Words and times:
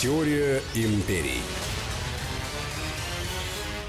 Теория 0.00 0.62
империй. 0.76 1.42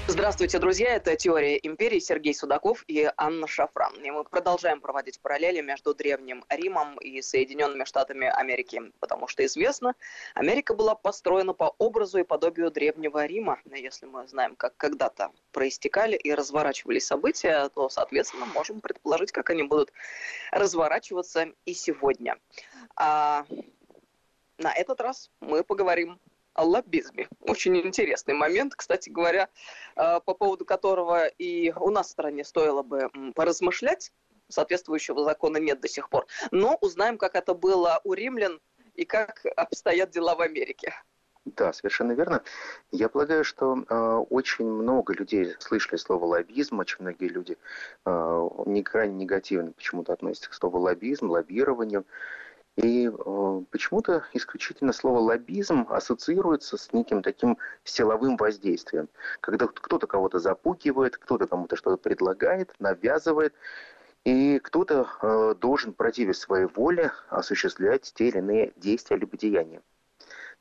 Здравствуйте, 0.08 0.58
друзья. 0.58 0.96
Это 0.96 1.14
«Теория 1.14 1.56
империи» 1.62 2.00
Сергей 2.00 2.34
Судаков 2.34 2.82
и 2.88 3.08
Анна 3.16 3.46
Шафран. 3.46 3.94
И 4.02 4.10
мы 4.10 4.24
продолжаем 4.24 4.80
проводить 4.80 5.20
параллели 5.20 5.60
между 5.60 5.94
Древним 5.94 6.44
Римом 6.48 6.98
и 6.98 7.22
Соединенными 7.22 7.84
Штатами 7.84 8.26
Америки. 8.26 8.82
Потому 8.98 9.28
что 9.28 9.46
известно, 9.46 9.94
Америка 10.34 10.74
была 10.74 10.96
построена 10.96 11.52
по 11.52 11.76
образу 11.78 12.18
и 12.18 12.24
подобию 12.24 12.72
Древнего 12.72 13.24
Рима. 13.24 13.60
Если 13.72 14.06
мы 14.06 14.26
знаем, 14.26 14.56
как 14.56 14.76
когда-то 14.76 15.30
проистекали 15.52 16.16
и 16.16 16.34
разворачивались 16.34 17.06
события, 17.06 17.68
то, 17.68 17.88
соответственно, 17.88 18.46
можем 18.46 18.80
предположить, 18.80 19.30
как 19.30 19.50
они 19.50 19.62
будут 19.62 19.92
разворачиваться 20.50 21.50
и 21.66 21.72
сегодня. 21.72 22.36
А 22.96 23.46
на 24.60 24.72
этот 24.72 25.00
раз 25.00 25.30
мы 25.40 25.64
поговорим 25.64 26.20
о 26.52 26.64
лоббизме. 26.64 27.28
Очень 27.40 27.76
интересный 27.78 28.34
момент, 28.34 28.74
кстати 28.74 29.08
говоря, 29.08 29.48
э, 29.96 30.20
по 30.20 30.34
поводу 30.34 30.64
которого 30.64 31.26
и 31.26 31.72
у 31.72 31.90
нас 31.90 32.08
в 32.08 32.10
стране 32.10 32.44
стоило 32.44 32.82
бы 32.82 33.08
поразмышлять. 33.34 34.12
Соответствующего 34.48 35.24
закона 35.24 35.58
нет 35.58 35.80
до 35.80 35.88
сих 35.88 36.10
пор. 36.10 36.26
Но 36.50 36.76
узнаем, 36.80 37.18
как 37.18 37.36
это 37.36 37.54
было 37.54 38.00
у 38.04 38.14
римлян 38.14 38.60
и 38.94 39.04
как 39.04 39.42
обстоят 39.56 40.10
дела 40.10 40.34
в 40.34 40.40
Америке. 40.40 40.92
Да, 41.44 41.72
совершенно 41.72 42.12
верно. 42.12 42.42
Я 42.90 43.08
полагаю, 43.08 43.44
что 43.44 43.84
э, 43.88 44.24
очень 44.28 44.66
много 44.66 45.14
людей 45.14 45.54
слышали 45.60 45.96
слово 45.96 46.26
лоббизм, 46.26 46.78
очень 46.80 46.98
многие 47.00 47.28
люди 47.28 47.56
э, 48.04 48.48
не 48.66 48.82
крайне 48.82 49.14
негативно 49.14 49.72
почему-то 49.72 50.12
относятся 50.12 50.50
к 50.50 50.54
слову 50.54 50.78
лоббизм, 50.78 51.30
лоббированию. 51.30 52.04
И 52.82 53.08
э, 53.08 53.62
почему-то 53.70 54.24
исключительно 54.32 54.92
слово 54.94 55.18
лоббизм 55.18 55.86
ассоциируется 55.90 56.78
с 56.78 56.92
неким 56.94 57.22
таким 57.22 57.58
силовым 57.84 58.38
воздействием. 58.38 59.08
Когда 59.40 59.66
кто-то 59.66 60.06
кого-то 60.06 60.38
запугивает, 60.38 61.18
кто-то 61.18 61.46
кому-то 61.46 61.76
что-то 61.76 61.98
предлагает, 61.98 62.72
навязывает, 62.78 63.52
и 64.24 64.58
кто-то 64.60 65.06
э, 65.20 65.54
должен 65.60 65.92
против 65.92 66.34
своей 66.36 66.66
воли 66.66 67.12
осуществлять 67.28 68.12
те 68.14 68.28
или 68.28 68.38
иные 68.38 68.72
действия 68.76 69.16
либо 69.16 69.36
деяния. 69.36 69.82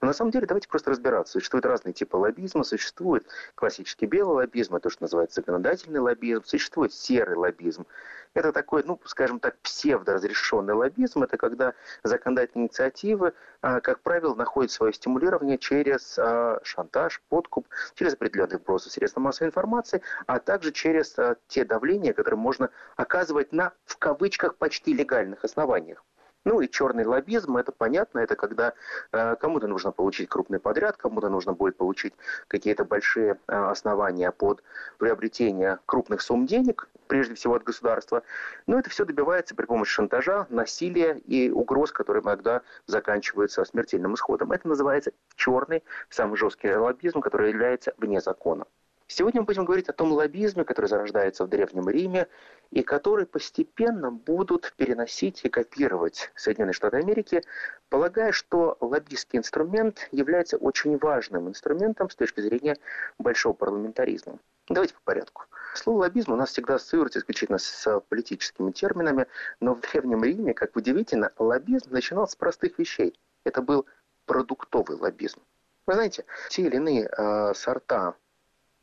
Но 0.01 0.07
на 0.07 0.13
самом 0.13 0.31
деле 0.31 0.47
давайте 0.47 0.69
просто 0.69 0.91
разбираться. 0.91 1.33
Существуют 1.33 1.65
разные 1.65 1.93
типы 1.93 2.15
лоббизма. 2.15 2.63
Существует 2.63 3.27
классический 3.55 4.05
белый 4.05 4.35
лоббизм, 4.35 4.75
это 4.75 4.83
то, 4.83 4.89
что 4.89 5.03
называется 5.03 5.41
законодательный 5.41 5.99
лоббизм. 5.99 6.43
Существует 6.45 6.93
серый 6.93 7.35
лоббизм. 7.35 7.85
Это 8.33 8.53
такой, 8.53 8.83
ну, 8.85 8.99
скажем 9.05 9.39
так, 9.39 9.57
псевдоразрешенный 9.59 10.73
лоббизм. 10.73 11.23
Это 11.23 11.37
когда 11.37 11.73
законодательные 12.03 12.67
инициативы, 12.67 13.33
а, 13.61 13.81
как 13.81 14.01
правило, 14.01 14.35
находят 14.35 14.71
свое 14.71 14.93
стимулирование 14.93 15.57
через 15.57 16.17
а, 16.17 16.59
шантаж, 16.63 17.21
подкуп, 17.27 17.67
через 17.95 18.13
определенные 18.13 18.59
вбросы 18.59 18.89
средств 18.89 19.17
массовой 19.17 19.49
информации, 19.49 20.01
а 20.27 20.39
также 20.39 20.71
через 20.71 21.17
а, 21.17 21.35
те 21.47 21.65
давления, 21.65 22.13
которые 22.13 22.39
можно 22.39 22.69
оказывать 22.95 23.51
на, 23.51 23.73
в 23.85 23.97
кавычках, 23.97 24.55
почти 24.55 24.93
легальных 24.93 25.43
основаниях. 25.43 26.03
Ну 26.45 26.61
и 26.61 26.69
черный 26.69 27.05
лоббизм, 27.05 27.57
это 27.57 27.73
понятно, 27.73 28.19
это 28.19 28.35
когда 28.35 28.73
э, 29.11 29.35
кому-то 29.35 29.67
нужно 29.67 29.91
получить 29.91 30.29
крупный 30.29 30.59
подряд, 30.59 30.95
кому-то 30.95 31.29
нужно 31.29 31.51
будет 31.53 31.75
получить 31.75 32.13
какие-то 32.47 32.85
большие 32.85 33.37
э, 33.47 33.55
основания 33.55 34.31
под 34.31 34.63
приобретение 34.99 35.79
крупных 35.85 36.21
сумм 36.21 36.45
денег, 36.45 36.87
прежде 37.07 37.35
всего 37.35 37.55
от 37.55 37.63
государства. 37.63 38.23
Но 38.67 38.79
это 38.79 38.89
все 38.89 39.03
добивается 39.03 39.53
при 39.53 39.65
помощи 39.65 39.91
шантажа, 39.91 40.47
насилия 40.49 41.17
и 41.25 41.49
угроз, 41.49 41.91
которые 41.91 42.23
иногда 42.23 42.61
заканчиваются 42.85 43.65
смертельным 43.65 44.15
исходом. 44.15 44.53
Это 44.53 44.67
называется 44.67 45.11
черный, 45.35 45.83
самый 46.09 46.37
жесткий 46.37 46.73
лоббизм, 46.73 47.19
который 47.19 47.49
является 47.49 47.93
вне 47.97 48.21
закона. 48.21 48.65
Сегодня 49.11 49.41
мы 49.41 49.47
будем 49.47 49.65
говорить 49.65 49.89
о 49.89 49.93
том 49.93 50.11
лоббизме, 50.11 50.63
который 50.63 50.85
зарождается 50.85 51.43
в 51.43 51.49
Древнем 51.49 51.89
Риме 51.89 52.27
и 52.69 52.83
который 52.83 53.25
постепенно 53.25 54.11
будут 54.11 54.71
переносить 54.77 55.43
и 55.43 55.49
копировать 55.49 56.31
Соединенные 56.35 56.73
Штаты 56.73 56.97
Америки, 56.97 57.41
полагая, 57.89 58.31
что 58.31 58.77
лоббистский 58.79 59.39
инструмент 59.39 60.07
является 60.11 60.57
очень 60.57 60.99
важным 60.99 61.49
инструментом 61.49 62.11
с 62.11 62.15
точки 62.15 62.41
зрения 62.41 62.77
большого 63.17 63.53
парламентаризма. 63.53 64.37
Давайте 64.67 64.93
по 64.93 65.01
порядку. 65.01 65.45
Слово 65.73 66.01
лоббизм 66.01 66.33
у 66.33 66.35
нас 66.35 66.51
всегда 66.51 66.75
ассоциируется 66.75 67.17
исключительно 67.17 67.57
с 67.57 67.99
политическими 68.09 68.69
терминами, 68.69 69.25
но 69.59 69.73
в 69.73 69.81
Древнем 69.81 70.23
Риме, 70.23 70.53
как 70.53 70.75
удивительно, 70.75 71.31
лоббизм 71.39 71.91
начинался 71.91 72.33
с 72.33 72.35
простых 72.35 72.77
вещей. 72.77 73.19
Это 73.43 73.63
был 73.63 73.87
продуктовый 74.27 74.97
лоббизм. 74.97 75.41
Вы 75.87 75.95
знаете, 75.95 76.25
те 76.49 76.61
или 76.61 76.75
иные 76.75 77.09
э, 77.09 77.53
сорта 77.55 78.13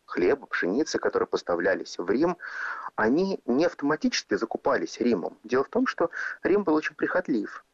хлеба, 0.06 0.46
пшеницы, 0.46 0.98
которые 0.98 1.26
поставлялись 1.26 1.98
в 1.98 2.08
Рим, 2.08 2.36
они 2.94 3.40
не 3.44 3.66
автоматически 3.66 4.34
закупались 4.34 5.00
Римом. 5.00 5.38
Дело 5.44 5.64
в 5.64 5.68
том, 5.68 5.86
что 5.86 6.10
Рим 6.42 6.64
был 6.64 6.74
очень 6.74 6.94
прихотлив. 6.94 7.64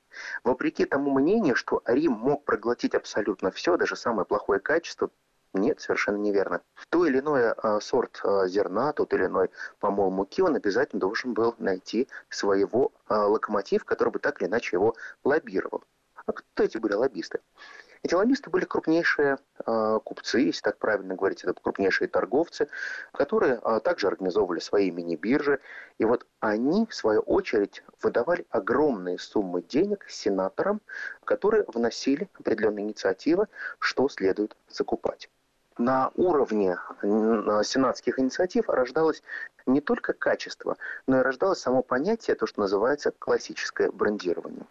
Вопреки 0.44 0.84
тому 0.84 1.10
мнению, 1.12 1.56
что 1.56 1.82
Рим 1.86 2.12
мог 2.12 2.44
проглотить 2.44 2.94
абсолютно 2.94 3.50
все, 3.50 3.76
даже 3.76 3.96
самое 3.96 4.26
плохое 4.26 4.60
качество, 4.60 5.10
нет, 5.54 5.80
совершенно 5.80 6.16
неверно. 6.16 6.62
То 6.88 7.04
или 7.04 7.18
иной 7.18 7.50
а, 7.50 7.78
сорт 7.80 8.20
а, 8.24 8.46
зерна, 8.48 8.92
тот 8.94 9.12
или 9.12 9.26
иной 9.26 9.50
помол 9.80 10.10
муки, 10.10 10.40
он 10.40 10.56
обязательно 10.56 11.00
должен 11.00 11.34
был 11.34 11.54
найти 11.58 12.08
своего 12.30 12.92
а, 13.06 13.26
локомотив, 13.26 13.84
который 13.84 14.10
бы 14.10 14.18
так 14.18 14.40
или 14.40 14.48
иначе 14.48 14.76
его 14.76 14.94
лоббировал. 15.24 15.84
А 16.24 16.32
кто 16.32 16.62
эти 16.62 16.78
были 16.78 16.94
лоббисты? 16.94 17.40
Эти 18.04 18.14
лоббисты 18.14 18.50
были 18.50 18.64
крупнейшие 18.64 19.38
э, 19.64 19.98
купцы, 20.02 20.40
если 20.40 20.60
так 20.60 20.78
правильно 20.78 21.14
говорить, 21.14 21.44
это 21.44 21.54
крупнейшие 21.54 22.08
торговцы, 22.08 22.68
которые 23.12 23.60
э, 23.62 23.78
также 23.78 24.08
организовывали 24.08 24.58
свои 24.58 24.90
мини-биржи. 24.90 25.60
И 25.98 26.04
вот 26.04 26.26
они, 26.40 26.86
в 26.86 26.94
свою 26.94 27.20
очередь, 27.20 27.84
выдавали 28.02 28.44
огромные 28.50 29.20
суммы 29.20 29.62
денег 29.62 30.06
сенаторам, 30.08 30.80
которые 31.24 31.64
вносили 31.68 32.28
определенные 32.40 32.86
инициативы, 32.86 33.46
что 33.78 34.08
следует 34.08 34.56
закупать 34.68 35.30
на 35.78 36.10
уровне 36.16 36.76
сенатских 37.02 38.18
инициатив 38.18 38.68
рождалось 38.68 39.22
не 39.64 39.80
только 39.80 40.12
качество, 40.12 40.76
но 41.06 41.20
и 41.20 41.22
рождалось 41.22 41.60
само 41.60 41.82
понятие, 41.82 42.36
то, 42.36 42.46
что 42.46 42.60
называется 42.60 43.10
классическое 43.10 43.90
брендирование. 43.90 44.66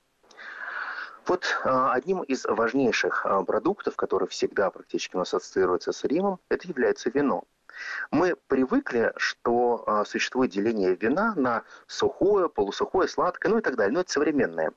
Вот 1.31 1.46
а, 1.64 1.94
одним 1.94 2.24
из 2.24 2.44
важнейших 2.44 3.25
а, 3.25 3.42
продуктов, 3.44 3.96
который 3.96 4.28
всегда 4.28 4.69
практически 4.69 5.16
у 5.16 5.19
нас 5.19 5.34
ассоциируется 5.34 5.94
с 5.94 6.03
Римом, 6.03 6.42
это 6.50 6.68
является 6.68 7.09
вино. 7.09 7.46
Мы 8.12 8.36
привыкли, 8.47 9.14
что 9.16 9.86
а, 9.88 10.03
существует 10.03 10.52
деление 10.52 10.94
вина 10.94 11.34
на 11.38 11.64
сухое, 11.88 12.50
полусухое, 12.50 13.08
сладкое, 13.08 13.50
ну 13.50 13.59
и 13.59 13.62
так 13.62 13.78
далее. 13.78 13.94
Но 13.94 14.02
это 14.02 14.12
современное. 14.12 14.74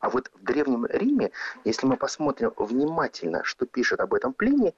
А 0.00 0.08
вот 0.08 0.30
в 0.32 0.44
Древнем 0.44 0.86
Риме, 0.86 1.30
если 1.64 1.86
мы 1.86 1.98
посмотрим 1.98 2.54
внимательно, 2.56 3.44
что 3.44 3.66
пишет 3.66 4.00
об 4.00 4.14
этом 4.14 4.32
Плиний, 4.32 4.74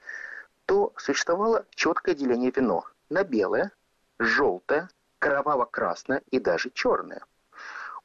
то 0.66 0.92
существовало 0.96 1.64
четкое 1.70 2.16
деление 2.16 2.50
вино 2.50 2.84
на 3.08 3.22
белое, 3.22 3.70
желтое, 4.18 4.88
кроваво-красное 5.20 6.24
и 6.32 6.40
даже 6.40 6.70
черное. 6.70 7.22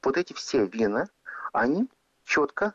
Вот 0.03 0.15
эти 0.15 0.33
все 0.33 0.67
вина, 0.67 1.07
они 1.53 1.89
четко 2.23 2.73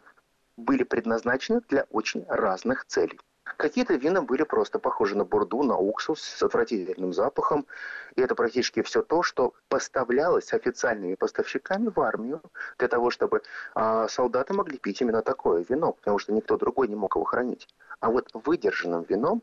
были 0.59 0.83
предназначены 0.83 1.63
для 1.69 1.87
очень 1.91 2.25
разных 2.29 2.85
целей. 2.85 3.19
Какие-то 3.57 3.95
вина 3.95 4.21
были 4.23 4.43
просто 4.43 4.79
похожи 4.79 5.17
на 5.17 5.25
бурду, 5.25 5.63
на 5.63 5.77
уксус 5.77 6.21
с 6.21 6.43
отвратительным 6.43 7.15
запахом. 7.15 7.67
И 8.15 8.21
это 8.21 8.35
практически 8.35 8.83
все 8.83 9.03
то, 9.03 9.23
что 9.23 9.55
поставлялось 9.69 10.53
официальными 10.53 11.15
поставщиками 11.15 11.89
в 11.89 11.99
армию 12.01 12.43
для 12.79 12.89
того, 12.89 13.11
чтобы 13.11 13.43
а, 13.75 14.07
солдаты 14.09 14.53
могли 14.53 14.78
пить 14.78 15.01
именно 15.01 15.22
такое 15.22 15.65
вино, 15.66 15.93
потому 15.93 16.19
что 16.19 16.33
никто 16.33 16.59
другой 16.59 16.89
не 16.89 16.97
мог 16.97 17.16
его 17.16 17.25
хранить. 17.25 17.69
А 18.01 18.11
вот 18.11 18.28
выдержанным 18.34 19.04
вином 19.04 19.43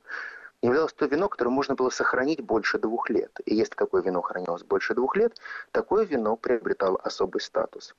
являлось 0.61 0.93
то 0.93 1.05
вино, 1.05 1.27
которое 1.27 1.51
можно 1.51 1.75
было 1.75 1.89
сохранить 1.89 2.41
больше 2.41 2.77
двух 2.77 3.09
лет. 3.09 3.39
И 3.45 3.55
если 3.55 3.73
такое 3.75 4.01
вино 4.03 4.21
хранилось 4.21 4.63
больше 4.63 4.93
двух 4.93 5.15
лет, 5.15 5.37
такое 5.71 6.05
вино 6.05 6.35
приобретало 6.35 6.99
особый 6.99 7.41
статус. 7.41 7.95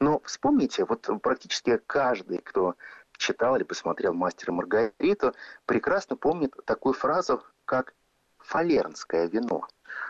Но 0.00 0.20
вспомните, 0.24 0.84
вот 0.84 1.08
практически 1.22 1.80
каждый, 1.86 2.38
кто 2.38 2.74
читал 3.16 3.56
или 3.56 3.62
посмотрел 3.62 4.12
«Мастера 4.12 4.52
Маргариту», 4.52 5.34
прекрасно 5.64 6.16
помнит 6.16 6.54
такую 6.64 6.92
фразу, 6.92 7.42
как 7.64 7.94
«фалернское 8.38 9.26
вино». 9.26 9.66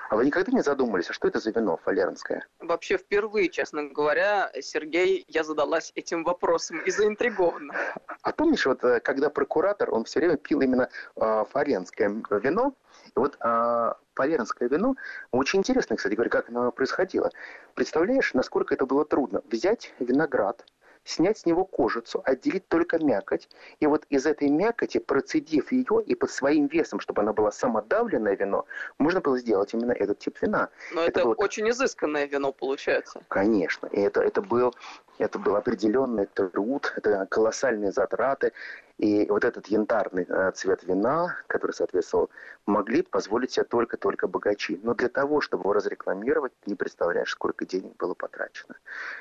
А 0.08 0.16
вы 0.16 0.26
никогда 0.26 0.52
не 0.52 0.62
задумывались, 0.62 1.10
а 1.10 1.12
что 1.12 1.28
это 1.28 1.40
за 1.40 1.50
вино 1.50 1.78
фалернское? 1.78 2.46
Вообще 2.60 2.96
впервые, 2.96 3.48
честно 3.48 3.84
говоря, 3.84 4.50
Сергей, 4.60 5.24
я 5.28 5.42
задалась 5.42 5.92
этим 5.94 6.22
вопросом 6.22 6.80
и 6.80 6.90
заинтригована. 6.90 7.74
А 8.22 8.32
помнишь, 8.32 8.66
вот 8.66 8.84
э, 8.84 9.00
когда 9.00 9.30
прокуратор, 9.30 9.92
он 9.92 10.04
все 10.04 10.20
время 10.20 10.36
пил 10.36 10.60
именно 10.60 10.88
э, 11.16 11.44
фалернское 11.50 12.08
вино, 12.30 12.74
вот 13.16 13.36
э, 13.40 13.92
фалернское 14.14 14.68
вино, 14.68 14.94
очень 15.32 15.60
интересно, 15.60 15.96
кстати 15.96 16.14
говоря, 16.14 16.30
как 16.30 16.48
оно 16.48 16.70
происходило. 16.70 17.30
Представляешь, 17.74 18.34
насколько 18.34 18.74
это 18.74 18.86
было 18.86 19.04
трудно? 19.04 19.42
Взять 19.50 19.94
виноград, 19.98 20.64
снять 21.04 21.38
с 21.38 21.46
него 21.46 21.64
кожицу, 21.64 22.20
отделить 22.24 22.68
только 22.68 22.98
мякоть, 22.98 23.48
и 23.80 23.86
вот 23.86 24.04
из 24.10 24.26
этой 24.26 24.50
мякоти, 24.50 24.98
процедив 24.98 25.72
ее 25.72 26.02
и 26.04 26.14
под 26.14 26.30
своим 26.30 26.66
весом, 26.66 27.00
чтобы 27.00 27.22
она 27.22 27.32
была 27.32 27.50
самодавленное 27.50 28.36
вино, 28.36 28.66
можно 28.98 29.20
было 29.20 29.38
сделать 29.38 29.72
именно 29.72 29.92
этот 29.92 30.18
тип 30.18 30.36
вина. 30.42 30.68
Но 30.92 31.02
это, 31.02 31.20
это 31.20 31.24
было... 31.24 31.34
очень 31.34 31.68
изысканное 31.70 32.26
вино 32.26 32.52
получается. 32.52 33.22
Конечно, 33.28 33.86
и 33.86 34.00
это, 34.00 34.20
это 34.20 34.42
был 34.42 34.74
это 35.18 35.38
был 35.38 35.56
определенный 35.56 36.26
труд, 36.26 36.92
это 36.96 37.26
колоссальные 37.26 37.92
затраты. 37.92 38.52
И 38.98 39.26
вот 39.28 39.44
этот 39.44 39.66
янтарный 39.66 40.24
э, 40.26 40.52
цвет 40.52 40.82
вина, 40.84 41.36
который 41.48 41.72
соответствовал, 41.72 42.30
могли 42.64 43.02
позволить 43.02 43.52
себе 43.52 43.64
только-только 43.64 44.26
богачи. 44.26 44.80
Но 44.82 44.94
для 44.94 45.08
того, 45.08 45.42
чтобы 45.42 45.64
его 45.64 45.74
разрекламировать, 45.74 46.52
не 46.64 46.74
представляешь, 46.74 47.30
сколько 47.30 47.66
денег 47.66 47.94
было 47.96 48.14
потрачено. 48.14 48.74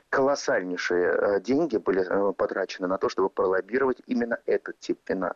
Колоссальнейшие 0.09 1.07
э, 1.07 1.41
деньги 1.41 1.75
были 1.75 2.05
э, 2.07 2.33
потрачены 2.33 2.87
на 2.87 2.97
то, 2.97 3.09
чтобы 3.09 3.29
пролоббировать 3.29 3.97
именно 4.05 4.39
этот 4.45 4.79
тип 4.79 4.99
вина. 5.09 5.35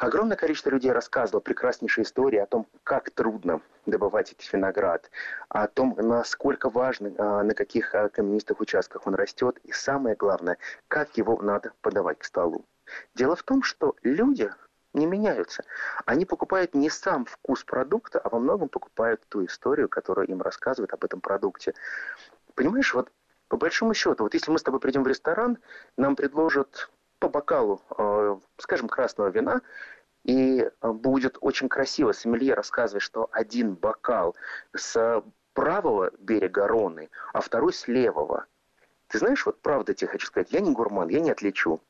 Огромное 0.00 0.38
количество 0.38 0.70
людей 0.70 0.92
рассказывало 0.92 1.40
прекраснейшие 1.40 2.04
истории 2.04 2.38
о 2.38 2.46
том, 2.46 2.66
как 2.84 3.10
трудно 3.10 3.60
добывать 3.84 4.32
этот 4.32 4.50
виноград, 4.50 5.10
о 5.50 5.68
том, 5.68 5.94
насколько 5.98 6.70
важно, 6.70 7.12
а, 7.18 7.42
на 7.42 7.52
каких 7.54 7.94
а, 7.94 8.08
каменистых 8.08 8.60
участках 8.60 9.06
он 9.06 9.14
растет, 9.14 9.58
и 9.62 9.72
самое 9.72 10.16
главное, 10.16 10.56
как 10.88 11.18
его 11.18 11.36
надо 11.42 11.74
подавать 11.82 12.18
к 12.18 12.24
столу. 12.24 12.64
Дело 13.14 13.36
в 13.36 13.42
том, 13.42 13.62
что 13.62 13.94
люди 14.02 14.50
не 14.94 15.04
меняются. 15.04 15.64
Они 16.06 16.24
покупают 16.24 16.74
не 16.74 16.88
сам 16.88 17.26
вкус 17.26 17.62
продукта, 17.64 18.20
а 18.20 18.30
во 18.30 18.38
многом 18.38 18.70
покупают 18.70 19.20
ту 19.28 19.44
историю, 19.44 19.90
которую 19.90 20.28
им 20.28 20.40
рассказывают 20.40 20.94
об 20.94 21.04
этом 21.04 21.20
продукте. 21.20 21.74
Понимаешь, 22.54 22.94
вот 22.94 23.12
по 23.48 23.58
большому 23.58 23.92
счету, 23.92 24.22
вот 24.22 24.32
если 24.32 24.50
мы 24.50 24.58
с 24.58 24.62
тобой 24.62 24.80
придем 24.80 25.02
в 25.02 25.08
ресторан, 25.08 25.58
нам 25.98 26.16
предложат 26.16 26.88
по 27.20 27.28
бокалу, 27.28 27.80
э, 27.96 28.36
скажем, 28.56 28.88
красного 28.88 29.28
вина, 29.28 29.60
и 30.24 30.62
э, 30.62 30.88
будет 30.88 31.36
очень 31.40 31.68
красиво 31.68 32.12
сомелье 32.12 32.54
рассказывать, 32.54 33.02
что 33.02 33.28
один 33.30 33.74
бокал 33.74 34.34
с 34.74 35.22
правого 35.52 36.10
берега 36.18 36.66
Роны, 36.66 37.10
а 37.32 37.40
второй 37.40 37.72
с 37.72 37.86
левого. 37.86 38.46
Ты 39.08 39.18
знаешь, 39.18 39.44
вот 39.46 39.60
правда 39.60 39.94
тебе 39.94 40.08
хочу 40.08 40.26
сказать, 40.26 40.50
я 40.50 40.60
не 40.60 40.72
гурман, 40.72 41.08
я 41.08 41.20
не 41.20 41.30
отличу. 41.30 41.80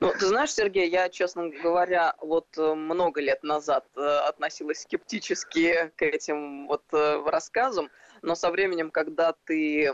Ну, 0.00 0.12
ты 0.18 0.26
знаешь, 0.26 0.52
Сергей, 0.52 0.88
я, 0.88 1.08
честно 1.08 1.48
говоря, 1.48 2.14
вот 2.20 2.46
э, 2.56 2.74
много 2.74 3.20
лет 3.20 3.42
назад 3.42 3.86
относилась 3.96 4.82
скептически 4.82 5.92
к 5.96 6.02
этим 6.02 6.66
вот 6.68 6.84
рассказам, 6.90 7.90
но 8.22 8.34
со 8.34 8.50
временем, 8.50 8.90
когда 8.90 9.34
ты 9.44 9.92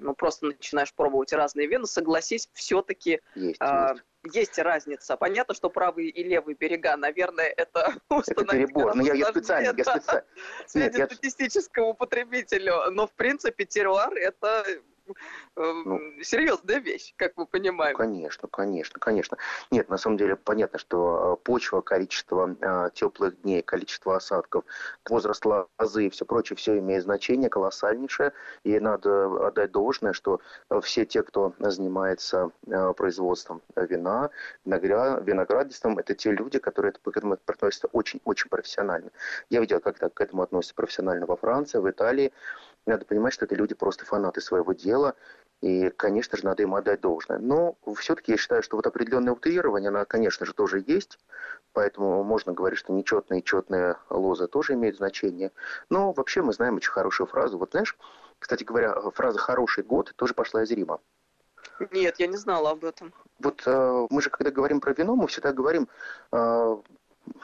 ну, 0.00 0.14
просто 0.14 0.46
начинаешь 0.46 0.92
пробовать 0.94 1.32
разные 1.32 1.66
вина, 1.66 1.86
согласись, 1.86 2.48
все-таки 2.52 3.20
есть, 3.34 3.56
а, 3.60 3.94
есть. 4.24 4.36
есть 4.36 4.58
разница. 4.58 5.16
Понятно, 5.16 5.54
что 5.54 5.70
правый 5.70 6.08
и 6.08 6.22
левый 6.24 6.54
берега, 6.54 6.96
наверное, 6.96 7.52
это 7.56 7.94
Это 8.10 8.44
перебор. 8.44 8.94
Но 8.94 9.02
ну, 9.02 9.06
я, 9.06 9.14
я 9.14 9.26
специально, 9.26 9.74
я 9.76 9.84
специально. 9.84 10.24
Среднестатистическому 10.66 11.94
потребителю. 11.94 12.90
Но, 12.90 13.06
в 13.06 13.12
принципе, 13.12 13.64
теруар– 13.64 14.12
это 14.14 14.64
ну, 15.56 16.00
серьезная 16.22 16.78
вещь, 16.78 17.14
как 17.16 17.36
мы 17.36 17.46
понимаем. 17.46 17.96
Конечно, 17.96 18.48
конечно, 18.48 18.98
конечно. 19.00 19.38
Нет, 19.70 19.88
на 19.88 19.98
самом 19.98 20.16
деле 20.16 20.36
понятно, 20.36 20.78
что 20.78 21.38
э, 21.38 21.44
почва, 21.44 21.80
количество 21.80 22.56
э, 22.60 22.90
теплых 22.94 23.40
дней, 23.42 23.62
количество 23.62 24.16
осадков, 24.16 24.64
возраст 25.08 25.44
лозы 25.44 26.06
и 26.06 26.10
все 26.10 26.24
прочее, 26.24 26.56
все 26.56 26.78
имеет 26.78 27.02
значение 27.02 27.48
колоссальнейшее. 27.48 28.32
И 28.64 28.78
надо 28.78 29.46
отдать 29.46 29.72
должное, 29.72 30.12
что 30.12 30.40
все 30.82 31.04
те, 31.04 31.22
кто 31.22 31.54
занимается 31.58 32.50
э, 32.66 32.92
производством 32.94 33.62
вина, 33.76 34.30
виноградством, 34.64 35.98
это 35.98 36.14
те 36.14 36.32
люди, 36.32 36.58
которые 36.58 36.92
к 36.92 37.16
этому 37.16 37.34
относятся 37.34 37.88
очень-очень 37.88 38.48
профессионально. 38.48 39.10
Я 39.48 39.60
видел, 39.60 39.80
как 39.80 39.98
к 40.14 40.20
этому 40.20 40.42
относятся 40.42 40.74
профессионально 40.74 41.26
во 41.26 41.36
Франции, 41.36 41.78
в 41.78 41.90
Италии. 41.90 42.32
Надо 42.86 43.04
понимать, 43.04 43.32
что 43.32 43.44
это 43.44 43.54
люди 43.54 43.74
просто 43.74 44.04
фанаты 44.04 44.40
своего 44.40 44.72
дела, 44.72 45.14
и, 45.60 45.90
конечно 45.90 46.38
же, 46.38 46.44
надо 46.44 46.62
им 46.62 46.74
отдать 46.74 47.00
должное. 47.00 47.38
Но 47.38 47.76
все-таки 47.96 48.32
я 48.32 48.38
считаю, 48.38 48.62
что 48.62 48.76
вот 48.76 48.86
определенное 48.86 49.34
утрирование, 49.34 49.88
оно, 49.88 50.04
конечно 50.06 50.46
же, 50.46 50.54
тоже 50.54 50.82
есть. 50.86 51.18
Поэтому 51.72 52.24
можно 52.24 52.52
говорить, 52.52 52.78
что 52.78 52.92
нечетные 52.92 53.40
и 53.40 53.44
четные 53.44 53.96
лозы 54.08 54.48
тоже 54.48 54.72
имеют 54.72 54.96
значение. 54.96 55.52
Но 55.90 56.12
вообще 56.12 56.42
мы 56.42 56.52
знаем 56.52 56.76
очень 56.76 56.90
хорошую 56.90 57.26
фразу. 57.26 57.58
Вот 57.58 57.72
знаешь, 57.72 57.96
кстати 58.38 58.64
говоря, 58.64 58.94
фраза 59.10 59.38
«хороший 59.38 59.84
год» 59.84 60.12
тоже 60.16 60.34
пошла 60.34 60.62
из 60.62 60.70
Рима. 60.70 60.98
Нет, 61.90 62.18
я 62.18 62.26
не 62.26 62.36
знала 62.36 62.70
об 62.70 62.84
этом. 62.84 63.12
Вот 63.38 63.62
э, 63.66 64.06
мы 64.10 64.22
же, 64.22 64.30
когда 64.30 64.50
говорим 64.50 64.80
про 64.80 64.92
вино, 64.92 65.14
мы 65.14 65.28
всегда 65.28 65.52
говорим, 65.52 65.88
э, 66.32 66.76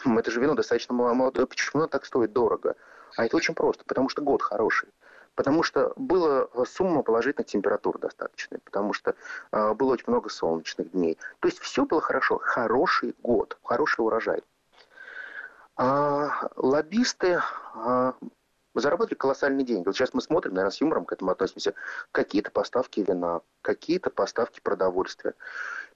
это 0.04 0.30
же 0.30 0.40
вино 0.40 0.54
достаточно 0.54 0.94
молодое, 0.94 1.46
почему 1.46 1.82
оно 1.82 1.88
так 1.88 2.04
стоит 2.04 2.32
дорого? 2.32 2.76
А 3.16 3.24
это 3.24 3.36
очень 3.36 3.54
просто, 3.54 3.84
потому 3.84 4.08
что 4.08 4.22
год 4.22 4.42
хороший. 4.42 4.88
Потому 5.36 5.62
что 5.62 5.92
была 5.96 6.48
сумма 6.64 7.02
положительных 7.02 7.46
температур 7.46 7.98
достаточная, 7.98 8.58
потому 8.64 8.92
что 8.92 9.14
э, 9.52 9.74
было 9.74 9.92
очень 9.92 10.06
много 10.08 10.28
солнечных 10.30 10.90
дней. 10.90 11.18
То 11.40 11.48
есть 11.48 11.60
все 11.60 11.84
было 11.84 12.00
хорошо. 12.00 12.38
Хороший 12.38 13.14
год, 13.22 13.56
хороший 13.62 14.00
урожай. 14.00 14.42
А 15.76 16.48
лоббисты 16.56 17.42
а, 17.74 18.14
заработали 18.74 19.14
колоссальные 19.14 19.66
деньги. 19.66 19.86
Вот 19.86 19.94
сейчас 19.94 20.14
мы 20.14 20.22
смотрим, 20.22 20.54
наверное, 20.54 20.70
с 20.70 20.80
юмором 20.80 21.04
к 21.04 21.12
этому 21.12 21.30
относимся. 21.30 21.74
Какие-то 22.12 22.50
поставки 22.50 23.00
вина, 23.00 23.42
какие-то 23.60 24.08
поставки 24.10 24.60
продовольствия. 24.60 25.34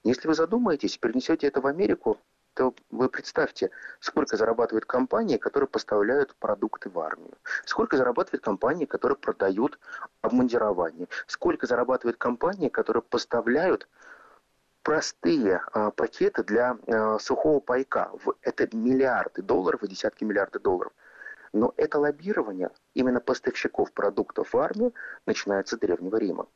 Если 0.03 0.27
вы 0.27 0.35
задумаетесь, 0.35 0.97
перенесете 0.97 1.47
это 1.47 1.61
в 1.61 1.67
Америку, 1.67 2.19
то 2.61 2.75
вы 2.91 3.09
представьте, 3.09 3.71
сколько 3.99 4.37
зарабатывают 4.37 4.85
компании, 4.85 5.37
которые 5.37 5.67
поставляют 5.67 6.35
продукты 6.35 6.91
в 6.91 6.99
армию. 6.99 7.33
Сколько 7.65 7.97
зарабатывают 7.97 8.43
компании, 8.43 8.85
которые 8.85 9.17
продают 9.17 9.79
обмундирование. 10.21 11.07
Сколько 11.25 11.65
зарабатывают 11.65 12.17
компании, 12.17 12.69
которые 12.69 13.01
поставляют 13.01 13.87
простые 14.83 15.63
а, 15.73 15.89
пакеты 15.89 16.43
для 16.43 16.77
а, 16.87 17.17
сухого 17.17 17.61
пайка. 17.61 18.11
Это 18.43 18.69
миллиарды 18.77 19.41
долларов 19.41 19.81
и 19.81 19.87
десятки 19.87 20.23
миллиардов 20.23 20.61
долларов. 20.61 20.93
Но 21.53 21.73
это 21.77 21.97
лоббирование 21.97 22.69
именно 22.93 23.21
поставщиков 23.21 23.91
продуктов 23.91 24.53
в 24.53 24.57
армию 24.59 24.93
начинается 25.25 25.77
с 25.77 25.79
Древнего 25.79 26.17
Рима. 26.17 26.47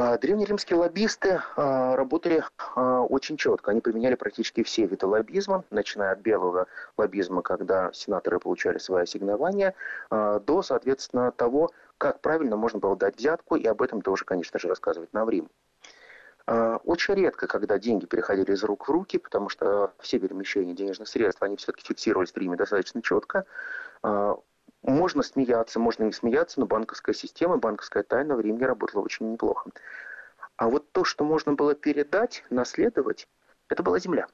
А, 0.00 0.16
древнеримские 0.16 0.78
лоббисты 0.78 1.42
а, 1.56 1.96
работали 1.96 2.44
а, 2.76 3.00
очень 3.00 3.36
четко. 3.36 3.72
Они 3.72 3.80
применяли 3.80 4.14
практически 4.14 4.62
все 4.62 4.86
виды 4.86 5.04
лоббизма, 5.06 5.64
начиная 5.70 6.12
от 6.12 6.20
белого 6.20 6.68
лоббизма, 6.96 7.42
когда 7.42 7.92
сенаторы 7.92 8.38
получали 8.38 8.78
свои 8.78 9.02
ассигнования, 9.02 9.74
до, 10.10 10.62
соответственно, 10.62 11.32
того, 11.32 11.72
как 11.98 12.20
правильно 12.20 12.56
можно 12.56 12.78
было 12.78 12.94
дать 12.96 13.16
взятку, 13.16 13.56
и 13.56 13.66
об 13.66 13.82
этом 13.82 14.00
тоже, 14.00 14.24
конечно 14.24 14.60
же, 14.60 14.68
рассказывать 14.68 15.12
нам 15.12 15.28
Рим. 15.28 15.48
Очень 16.46 17.14
редко, 17.14 17.48
когда 17.48 17.78
деньги 17.78 18.06
переходили 18.06 18.52
из 18.52 18.62
рук 18.62 18.88
в 18.88 18.90
руки, 18.92 19.18
потому 19.18 19.48
что 19.48 19.92
все 19.98 20.18
перемещения 20.18 20.74
денежных 20.74 21.08
средств, 21.08 21.42
они 21.42 21.56
все-таки 21.56 21.84
фиксировались 21.84 22.32
в 22.32 22.36
Риме 22.36 22.56
достаточно 22.56 23.02
четко. 23.02 23.44
Можно 24.82 25.22
смеяться, 25.22 25.80
можно 25.80 26.04
не 26.04 26.12
смеяться, 26.12 26.60
но 26.60 26.66
банковская 26.66 27.14
система, 27.14 27.58
банковская 27.58 28.02
тайна 28.02 28.36
в 28.36 28.40
Риме 28.40 28.66
работала 28.66 29.02
очень 29.02 29.32
неплохо. 29.32 29.70
А 30.56 30.68
вот 30.68 30.92
то, 30.92 31.04
что 31.04 31.24
можно 31.24 31.52
было 31.54 31.74
передать, 31.74 32.44
наследовать, 32.50 33.28
это 33.68 33.82
была 33.82 33.98
земля. 33.98 34.28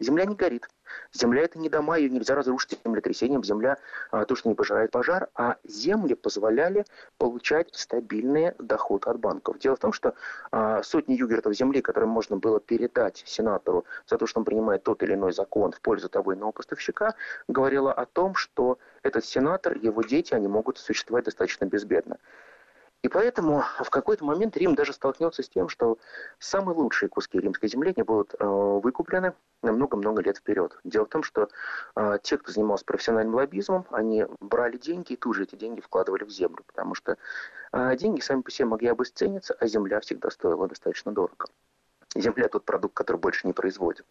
Земля 0.00 0.24
не 0.24 0.34
горит. 0.34 0.68
Земля 1.12 1.42
это 1.42 1.58
не 1.58 1.68
дома, 1.68 1.98
ее 1.98 2.08
нельзя 2.08 2.34
разрушить 2.34 2.80
землетрясением. 2.84 3.44
Земля 3.44 3.76
а, 4.10 4.24
то, 4.24 4.34
что 4.34 4.48
не 4.48 4.54
пожирает 4.54 4.90
пожар, 4.90 5.28
а 5.34 5.56
земли 5.62 6.14
позволяли 6.14 6.84
получать 7.18 7.68
стабильный 7.74 8.52
доход 8.58 9.06
от 9.06 9.20
банков. 9.20 9.58
Дело 9.58 9.76
в 9.76 9.78
том, 9.78 9.92
что 9.92 10.14
а, 10.50 10.82
сотни 10.82 11.14
югертов 11.14 11.54
земли, 11.54 11.82
которые 11.82 12.08
можно 12.08 12.36
было 12.36 12.60
передать 12.60 13.22
сенатору 13.26 13.84
за 14.06 14.16
то, 14.16 14.26
что 14.26 14.40
он 14.40 14.44
принимает 14.44 14.82
тот 14.82 15.02
или 15.02 15.14
иной 15.14 15.32
закон 15.32 15.72
в 15.72 15.80
пользу 15.80 16.08
того 16.08 16.34
иного 16.34 16.52
поставщика, 16.52 17.14
говорило 17.46 17.92
о 17.92 18.06
том, 18.06 18.34
что 18.34 18.78
этот 19.02 19.24
сенатор, 19.26 19.76
его 19.76 20.02
дети, 20.02 20.32
они 20.34 20.48
могут 20.48 20.78
существовать 20.78 21.26
достаточно 21.26 21.66
безбедно. 21.66 22.16
И 23.02 23.08
поэтому 23.08 23.64
в 23.82 23.88
какой-то 23.88 24.24
момент 24.26 24.56
Рим 24.58 24.74
даже 24.74 24.92
столкнется 24.92 25.42
с 25.42 25.48
тем, 25.48 25.70
что 25.70 25.98
самые 26.38 26.76
лучшие 26.76 27.08
куски 27.08 27.38
римской 27.38 27.68
земли 27.68 27.94
не 27.96 28.02
будут 28.02 28.34
э, 28.38 28.44
выкуплены 28.44 29.32
на 29.62 29.72
много-много 29.72 30.20
лет 30.20 30.36
вперед. 30.36 30.76
Дело 30.84 31.06
в 31.06 31.08
том, 31.08 31.22
что 31.22 31.48
э, 31.96 32.18
те, 32.22 32.36
кто 32.36 32.52
занимался 32.52 32.84
профессиональным 32.84 33.34
лоббизмом, 33.34 33.86
они 33.90 34.26
брали 34.40 34.76
деньги 34.76 35.14
и 35.14 35.16
тут 35.16 35.34
же 35.34 35.44
эти 35.44 35.54
деньги 35.54 35.80
вкладывали 35.80 36.24
в 36.24 36.30
землю, 36.30 36.62
потому 36.66 36.94
что 36.94 37.16
э, 37.72 37.96
деньги 37.96 38.20
сами 38.20 38.42
по 38.42 38.50
себе 38.50 38.66
могли 38.66 38.88
обесцениться, 38.88 39.54
а 39.58 39.66
земля 39.66 40.00
всегда 40.00 40.28
стоила 40.28 40.68
достаточно 40.68 41.12
дорого. 41.12 41.46
Земля 42.14 42.48
тот 42.48 42.66
продукт, 42.66 42.94
который 42.94 43.16
больше 43.16 43.46
не 43.46 43.54
производит. 43.54 44.04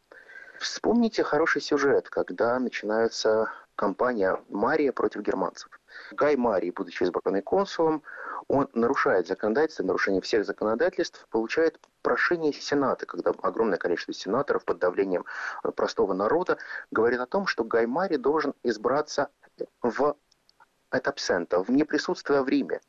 Вспомните 0.57 1.23
хороший 1.23 1.61
сюжет, 1.61 2.09
когда 2.09 2.57
начинается 2.57 3.51
кампания 3.75 4.41
Мария 4.49 4.91
против 4.91 5.21
германцев. 5.21 5.69
Гай 6.11 6.35
Марий, 6.35 6.71
будучи 6.71 7.03
избранный 7.03 7.41
консулом, 7.41 8.03
он 8.47 8.69
нарушает 8.73 9.27
законодательство, 9.27 9.83
нарушение 9.83 10.21
всех 10.21 10.45
законодательств, 10.45 11.27
получает 11.29 11.79
прошение 12.01 12.53
Сената, 12.53 13.05
когда 13.05 13.31
огромное 13.41 13.77
количество 13.77 14.13
сенаторов 14.13 14.65
под 14.65 14.79
давлением 14.79 15.25
простого 15.75 16.13
народа 16.13 16.57
говорит 16.91 17.19
о 17.19 17.25
том, 17.25 17.47
что 17.47 17.63
Гаймари 17.63 18.17
должен 18.17 18.53
избраться 18.63 19.29
в 19.81 20.15
этапсента, 20.91 21.63
в 21.63 21.69
неприсутствие 21.69 22.41
в 22.41 22.49
Риме. 22.49 22.81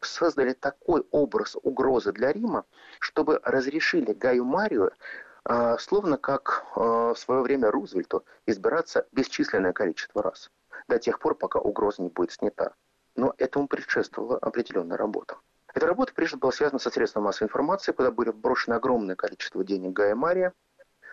Создали 0.00 0.52
такой 0.52 1.06
образ 1.10 1.56
угрозы 1.62 2.12
для 2.12 2.32
Рима, 2.32 2.64
чтобы 2.98 3.40
разрешили 3.42 4.12
Гаю 4.12 4.44
Марию 4.44 4.92
а, 5.46 5.76
словно 5.78 6.16
как 6.16 6.64
в 6.74 7.14
свое 7.16 7.42
время 7.42 7.70
Рузвельту 7.70 8.24
избираться 8.46 9.06
бесчисленное 9.12 9.72
количество 9.72 10.22
раз, 10.22 10.50
до 10.88 10.98
тех 10.98 11.18
пор, 11.18 11.34
пока 11.34 11.58
угроза 11.58 12.02
не 12.02 12.08
будет 12.08 12.32
снята. 12.32 12.74
Но 13.16 13.34
этому 13.38 13.68
предшествовала 13.68 14.38
определенная 14.38 14.96
работа. 14.96 15.36
Эта 15.74 15.86
работа 15.86 16.12
прежде 16.14 16.36
была 16.36 16.52
связана 16.52 16.78
со 16.78 16.90
средством 16.90 17.24
массовой 17.24 17.48
информации, 17.48 17.92
куда 17.92 18.10
были 18.10 18.30
брошены 18.30 18.74
огромное 18.74 19.16
количество 19.16 19.64
денег 19.64 19.92
Гая 19.92 20.14
Мария. 20.14 20.52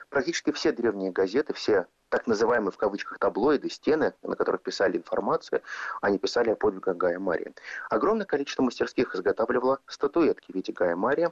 Практически 0.09 0.51
все 0.51 0.71
древние 0.71 1.11
газеты, 1.11 1.53
все 1.53 1.87
так 2.11 2.27
называемые 2.27 2.71
в 2.71 2.77
кавычках 2.77 3.17
таблоиды, 3.19 3.69
стены, 3.69 4.13
на 4.21 4.35
которых 4.35 4.61
писали 4.61 4.97
информацию, 4.97 5.61
они 6.01 6.19
писали 6.19 6.49
о 6.49 6.55
подвигах 6.55 6.97
Гая 6.97 7.19
Мария. 7.19 7.53
Огромное 7.89 8.25
количество 8.25 8.63
мастерских 8.63 9.15
изготавливало 9.15 9.79
статуэтки 9.87 10.51
в 10.51 10.55
виде 10.55 10.73
Гая 10.73 10.97
Мария, 10.97 11.31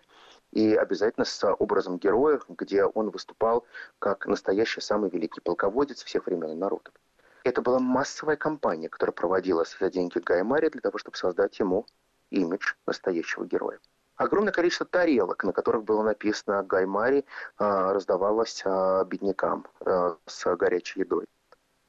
и 0.51 0.73
обязательно 0.73 1.25
с 1.25 1.53
образом 1.53 1.97
героя, 1.97 2.39
где 2.47 2.85
он 2.85 3.09
выступал 3.09 3.65
как 3.99 4.25
настоящий 4.25 4.79
самый 4.79 5.09
великий 5.09 5.41
полководец 5.41 6.01
всех 6.01 6.25
времен 6.25 6.51
и 6.51 6.55
народов. 6.55 6.93
Это 7.43 7.62
была 7.62 7.79
массовая 7.79 8.36
кампания, 8.36 8.89
которая 8.89 9.13
проводилась 9.13 9.75
за 9.79 9.89
деньги 9.89 10.19
Гая 10.19 10.43
Мария 10.43 10.69
для 10.69 10.81
того, 10.81 10.98
чтобы 10.98 11.17
создать 11.17 11.60
ему 11.60 11.86
имидж 12.29 12.74
настоящего 12.86 13.46
героя. 13.46 13.79
Огромное 14.19 14.51
количество 14.51 14.86
тарелок, 14.86 15.46
на 15.46 15.53
которых 15.53 15.86
было 15.86 16.03
написано 16.03 16.62
Гай 16.63 16.86
Мари, 16.86 17.25
а, 17.58 17.93
раздавалось 17.93 18.62
а, 18.65 19.05
беднякам 19.05 19.65
а, 19.79 20.17
с 20.25 20.55
горячей 20.58 21.00
едой. 21.00 21.25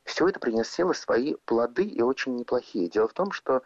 Все 0.04 0.28
это 0.28 0.38
принесло 0.38 0.92
свои 0.92 1.34
плоды 1.44 1.82
и 1.82 2.00
очень 2.02 2.36
неплохие. 2.36 2.88
Дело 2.88 3.08
в 3.08 3.14
том, 3.14 3.32
что 3.32 3.62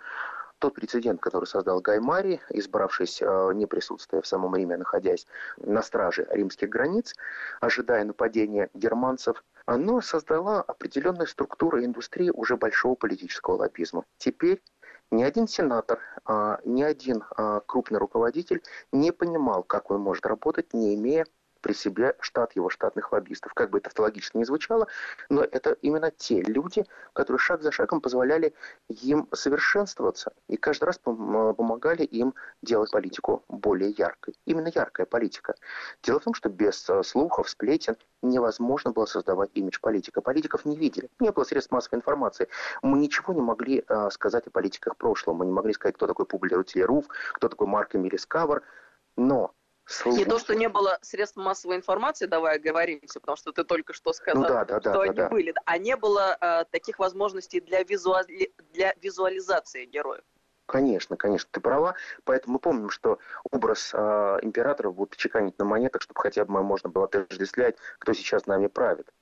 тот 0.60 0.74
прецедент, 0.74 1.20
который 1.20 1.44
создал 1.44 1.80
Гай 1.82 2.00
Мари, 2.00 2.40
избравшись, 2.48 3.20
не 3.20 3.66
присутствуя 3.66 4.22
в 4.22 4.26
самом 4.26 4.56
Риме, 4.56 4.78
находясь 4.78 5.26
на 5.58 5.82
страже 5.82 6.26
римских 6.30 6.70
границ, 6.70 7.14
ожидая 7.60 8.04
нападения 8.04 8.70
германцев, 8.72 9.44
оно 9.66 10.00
создало 10.00 10.60
определенную 10.60 11.26
структуру 11.26 11.82
индустрии 11.84 12.30
уже 12.30 12.56
большого 12.56 12.94
политического 12.94 13.56
лоббизма. 13.56 14.04
Теперь 14.18 14.62
ни 15.10 15.22
один 15.22 15.48
сенатор, 15.48 16.00
а, 16.24 16.60
ни 16.64 16.82
один 16.82 17.24
а, 17.36 17.60
крупный 17.60 17.98
руководитель 17.98 18.62
не 18.92 19.12
понимал, 19.12 19.62
как 19.62 19.90
он 19.90 20.00
может 20.00 20.26
работать, 20.26 20.74
не 20.74 20.94
имея 20.94 21.26
при 21.64 21.72
себе 21.72 22.14
штат 22.20 22.54
его 22.56 22.68
штатных 22.68 23.10
лоббистов. 23.10 23.54
Как 23.54 23.70
бы 23.70 23.78
это 23.78 23.88
автологически 23.88 24.36
не 24.36 24.44
звучало, 24.44 24.86
но 25.30 25.42
это 25.42 25.78
именно 25.80 26.10
те 26.10 26.42
люди, 26.42 26.84
которые 27.14 27.38
шаг 27.38 27.62
за 27.62 27.72
шагом 27.72 28.02
позволяли 28.02 28.52
им 28.88 29.26
совершенствоваться 29.32 30.34
и 30.46 30.58
каждый 30.58 30.84
раз 30.84 30.98
помогали 30.98 32.02
им 32.02 32.34
делать 32.60 32.90
политику 32.90 33.44
более 33.48 33.94
яркой. 33.96 34.34
Именно 34.44 34.70
яркая 34.74 35.06
политика. 35.06 35.54
Дело 36.02 36.20
в 36.20 36.24
том, 36.24 36.34
что 36.34 36.50
без 36.50 36.86
э, 36.90 37.02
слухов, 37.02 37.48
сплетен 37.48 37.96
невозможно 38.20 38.92
было 38.92 39.06
создавать 39.06 39.50
имидж 39.54 39.78
политика. 39.80 40.20
Политиков 40.20 40.66
не 40.66 40.76
видели. 40.76 41.08
Не 41.18 41.32
было 41.32 41.44
средств 41.44 41.72
массовой 41.72 41.96
информации. 41.96 42.48
Мы 42.82 42.98
ничего 42.98 43.32
не 43.32 43.40
могли 43.40 43.82
э, 43.88 44.10
сказать 44.10 44.46
о 44.46 44.50
политиках 44.50 44.98
прошлого. 44.98 45.36
Мы 45.36 45.46
не 45.46 45.52
могли 45.52 45.72
сказать, 45.72 45.96
кто 45.96 46.06
такой 46.06 46.26
Публий 46.26 46.56
Рутилеруф, 46.56 47.06
кто 47.32 47.48
такой 47.48 47.66
Марк 47.68 47.96
Эмилис 47.96 48.26
Кавр. 48.26 48.62
Но 49.16 49.54
Слушай. 49.86 50.18
Не 50.18 50.24
то, 50.24 50.38
что 50.38 50.54
не 50.54 50.68
было 50.68 50.98
средств 51.02 51.36
массовой 51.36 51.76
информации, 51.76 52.26
давай 52.26 52.56
оговоримся, 52.56 53.20
потому 53.20 53.36
что 53.36 53.52
ты 53.52 53.64
только 53.64 53.92
что 53.92 54.12
сказал, 54.12 54.42
ну, 54.42 54.48
да, 54.48 54.64
да, 54.64 54.80
что 54.80 54.92
да, 54.92 55.02
они 55.02 55.14
да, 55.14 55.28
были, 55.28 55.54
а 55.66 55.78
не 55.78 55.96
было 55.96 56.36
э, 56.40 56.64
таких 56.70 56.98
возможностей 56.98 57.60
для, 57.60 57.82
визуали... 57.82 58.52
для 58.72 58.94
визуализации 59.00 59.84
героев. 59.84 60.24
Конечно, 60.66 61.16
конечно, 61.16 61.48
ты 61.52 61.60
права. 61.60 61.94
Поэтому 62.24 62.54
мы 62.54 62.58
помним, 62.58 62.90
что 62.90 63.18
образ 63.50 63.90
э, 63.92 64.38
императора 64.42 64.90
будут 64.90 65.16
чеканить 65.16 65.58
на 65.58 65.66
монетах, 65.66 66.00
чтобы 66.00 66.20
хотя 66.20 66.44
бы 66.46 66.62
можно 66.62 66.88
было 66.88 67.04
отождествлять, 67.04 67.76
кто 67.98 68.14
сейчас 68.14 68.46
нами 68.46 68.68
правит. 68.68 69.12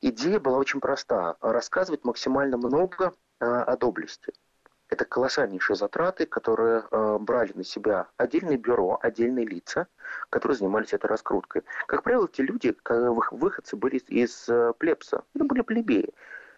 Идея 0.00 0.38
была 0.38 0.58
очень 0.58 0.80
проста. 0.80 1.36
Рассказывать 1.40 2.04
максимально 2.04 2.56
много 2.56 3.12
э, 3.40 3.44
о 3.44 3.76
доблести. 3.76 4.32
Это 4.92 5.06
колоссальнейшие 5.06 5.74
затраты, 5.74 6.26
которые 6.26 6.84
э, 6.90 7.16
брали 7.18 7.52
на 7.54 7.64
себя 7.64 8.08
отдельные 8.18 8.58
бюро, 8.58 8.98
отдельные 9.02 9.46
лица, 9.46 9.86
которые 10.28 10.58
занимались 10.58 10.92
этой 10.92 11.06
раскруткой. 11.06 11.62
Как 11.86 12.02
правило, 12.02 12.28
эти 12.30 12.42
люди, 12.42 12.76
выходцы 13.30 13.74
были 13.74 13.96
из 13.96 14.50
э, 14.50 14.74
плебса, 14.76 15.22
это 15.34 15.44
были 15.46 15.62
плебеи 15.62 16.12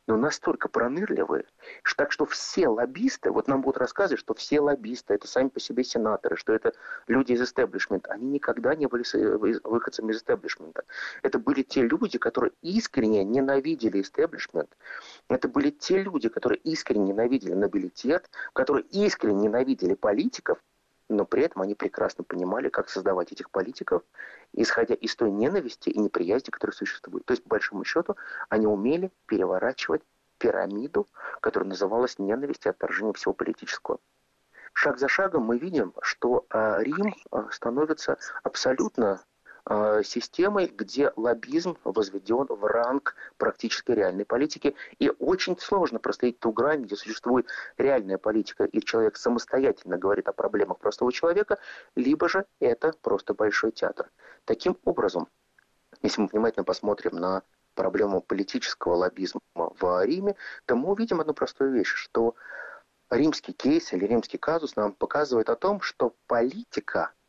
но 0.07 0.17
настолько 0.17 0.69
пронырливые, 0.69 1.45
что, 1.83 1.97
так 1.97 2.13
что 2.13 2.27
все 2.27 2.69
лоббисты, 2.69 3.31
вот 3.31 3.49
нам 3.49 3.63
будут 3.63 3.79
рассказывать, 3.79 4.21
что 4.21 4.35
все 4.35 4.61
лоббисты, 4.61 5.15
это 5.15 5.27
сами 5.27 5.49
по 5.49 5.61
себе 5.61 5.85
сенаторы, 5.85 6.37
что 6.37 6.53
это 6.53 6.75
люди 7.07 7.33
из 7.33 7.43
истеблишмента, 7.43 8.13
они 8.13 8.27
никогда 8.27 8.75
не 8.75 8.87
были 8.87 9.05
э, 9.15 9.61
выходцами 9.65 10.13
из 10.13 10.19
истеблишмента. 10.19 10.85
Это 11.23 11.39
были 11.39 11.63
те 11.63 11.83
люди, 11.83 12.19
которые 12.19 12.53
искренне 12.63 13.25
ненавидели 13.25 14.01
истеблишмент. 14.01 14.77
Это 15.29 15.49
были 15.49 15.71
те 15.71 16.03
люди, 16.03 16.29
которые 16.29 16.59
искренне 16.61 17.13
ненавидели 17.13 17.55
нобилитет, 17.55 18.31
которые 18.53 18.85
искренне 18.87 19.45
ненавидели 19.45 19.95
политиков, 19.95 20.59
но 21.09 21.25
при 21.25 21.43
этом 21.43 21.63
они 21.63 21.75
прекрасно 21.75 22.25
понимали, 22.25 22.69
как 22.69 22.89
создавать 22.89 23.33
этих 23.33 23.51
политиков, 23.51 24.03
исходя 24.53 24.95
из 24.95 25.15
той 25.17 25.31
ненависти 25.31 25.91
и 25.91 25.99
неприязни, 25.99 26.51
которая 26.51 26.75
существует. 26.75 27.25
То 27.25 27.33
есть, 27.33 27.43
по 27.43 27.51
большому 27.51 27.85
счету, 27.85 28.17
они 28.49 28.67
умели 28.67 29.11
переворачивать 29.27 30.03
пирамиду, 30.39 31.07
которая 31.41 31.69
называлась 31.69 32.19
ненависть 32.19 32.67
и 32.67 32.69
отторжение 32.69 33.15
всего 33.15 33.35
политического. 33.35 33.99
Шаг 34.73 34.99
за 34.99 35.09
шагом 35.09 35.45
мы 35.45 35.59
видим, 35.59 35.95
что 36.03 36.47
а, 36.51 36.83
Рим 36.83 37.15
а, 37.31 37.49
становится 37.51 38.19
абсолютно 38.43 39.21
Э, 39.34 39.34
системой, 40.03 40.67
где 40.67 41.13
лоббизм 41.17 41.79
возведен 41.85 42.47
в 42.49 42.65
ранг 42.65 43.17
практически 43.39 43.93
реальной 43.93 44.27
политики. 44.27 44.75
И 44.99 45.11
очень 45.19 45.59
сложно 45.59 45.99
проследить 45.99 46.39
ту 46.39 46.53
грань, 46.53 46.83
где 46.83 46.97
существует 46.97 47.49
реальная 47.79 48.19
политика, 48.19 48.65
и 48.65 48.81
человек 48.81 49.17
самостоятельно 49.17 49.97
говорит 49.97 50.29
о 50.29 50.33
проблемах 50.33 50.79
простого 50.79 51.13
человека, 51.13 51.59
либо 51.97 52.29
же 52.29 52.45
это 52.61 52.93
просто 53.01 53.33
большой 53.33 53.73
театр. 53.73 54.11
Таким 54.45 54.77
образом, 54.85 55.29
если 56.03 56.21
мы 56.21 56.29
внимательно 56.29 56.65
посмотрим 56.65 57.17
на 57.17 57.43
проблему 57.75 58.21
политического 58.21 58.95
лоббизма 58.95 59.41
в 59.55 60.05
Риме, 60.05 60.37
то 60.67 60.77
мы 60.77 60.91
увидим 60.91 61.21
одну 61.21 61.33
простую 61.33 61.73
вещь, 61.73 61.93
что 61.95 62.35
римский 63.11 63.53
кейс 63.53 63.93
или 63.93 64.05
римский 64.05 64.39
казус 64.39 64.77
нам 64.77 64.93
показывает 64.93 65.49
о 65.49 65.57
том, 65.57 65.81
что 65.81 66.15
политика– 66.27 67.13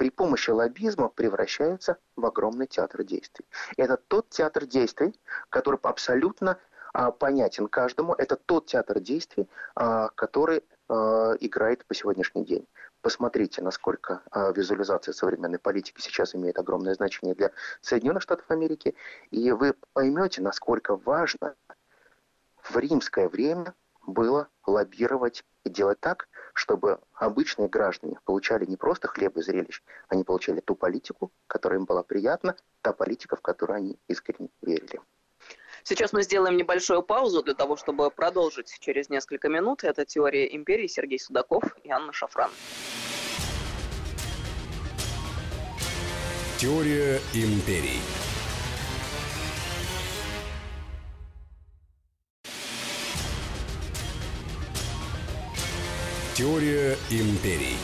при 0.00 0.08
помощи 0.08 0.48
лоббизма 0.48 1.10
превращаются 1.10 1.98
в 2.16 2.24
огромный 2.24 2.66
театр 2.66 3.04
действий. 3.04 3.44
Это 3.76 3.98
тот 3.98 4.30
театр 4.30 4.64
действий, 4.64 5.14
который 5.50 5.78
абсолютно 5.82 6.56
а, 6.94 7.10
понятен 7.10 7.68
каждому. 7.68 8.14
Это 8.14 8.36
тот 8.36 8.64
театр 8.64 8.98
действий, 9.00 9.46
а, 9.74 10.08
который 10.14 10.64
а, 10.88 11.34
играет 11.40 11.84
по 11.84 11.94
сегодняшний 11.94 12.46
день. 12.46 12.66
Посмотрите, 13.02 13.60
насколько 13.60 14.22
а, 14.30 14.52
визуализация 14.52 15.12
современной 15.12 15.58
политики 15.58 16.00
сейчас 16.00 16.34
имеет 16.34 16.58
огромное 16.58 16.94
значение 16.94 17.34
для 17.34 17.50
Соединенных 17.82 18.22
Штатов 18.22 18.50
Америки, 18.50 18.94
и 19.30 19.52
вы 19.52 19.74
поймете, 19.92 20.40
насколько 20.40 20.96
важно 20.96 21.56
в 22.62 22.74
римское 22.78 23.28
время 23.28 23.74
было 24.10 24.48
лоббировать 24.66 25.44
и 25.64 25.70
делать 25.70 26.00
так, 26.00 26.28
чтобы 26.54 26.98
обычные 27.14 27.68
граждане 27.68 28.18
получали 28.24 28.66
не 28.66 28.76
просто 28.76 29.08
хлеб 29.08 29.36
и 29.36 29.42
зрелищ, 29.42 29.82
они 30.08 30.24
получали 30.24 30.60
ту 30.60 30.74
политику, 30.74 31.32
которая 31.46 31.78
им 31.78 31.86
была 31.86 32.02
приятна, 32.02 32.56
та 32.82 32.92
политика, 32.92 33.36
в 33.36 33.40
которую 33.40 33.76
они 33.76 33.98
искренне 34.08 34.50
верили. 34.62 35.00
Сейчас 35.82 36.12
мы 36.12 36.22
сделаем 36.22 36.56
небольшую 36.56 37.02
паузу 37.02 37.42
для 37.42 37.54
того, 37.54 37.76
чтобы 37.76 38.10
продолжить 38.10 38.76
через 38.80 39.08
несколько 39.08 39.48
минут. 39.48 39.82
Это 39.82 40.04
«Теория 40.04 40.54
империи» 40.54 40.86
Сергей 40.86 41.18
Судаков 41.18 41.62
и 41.82 41.90
Анна 41.90 42.12
Шафран. 42.12 42.50
Теория 46.58 47.18
империй. 47.32 48.00
Теория 56.40 56.96
империй. 57.10 57.76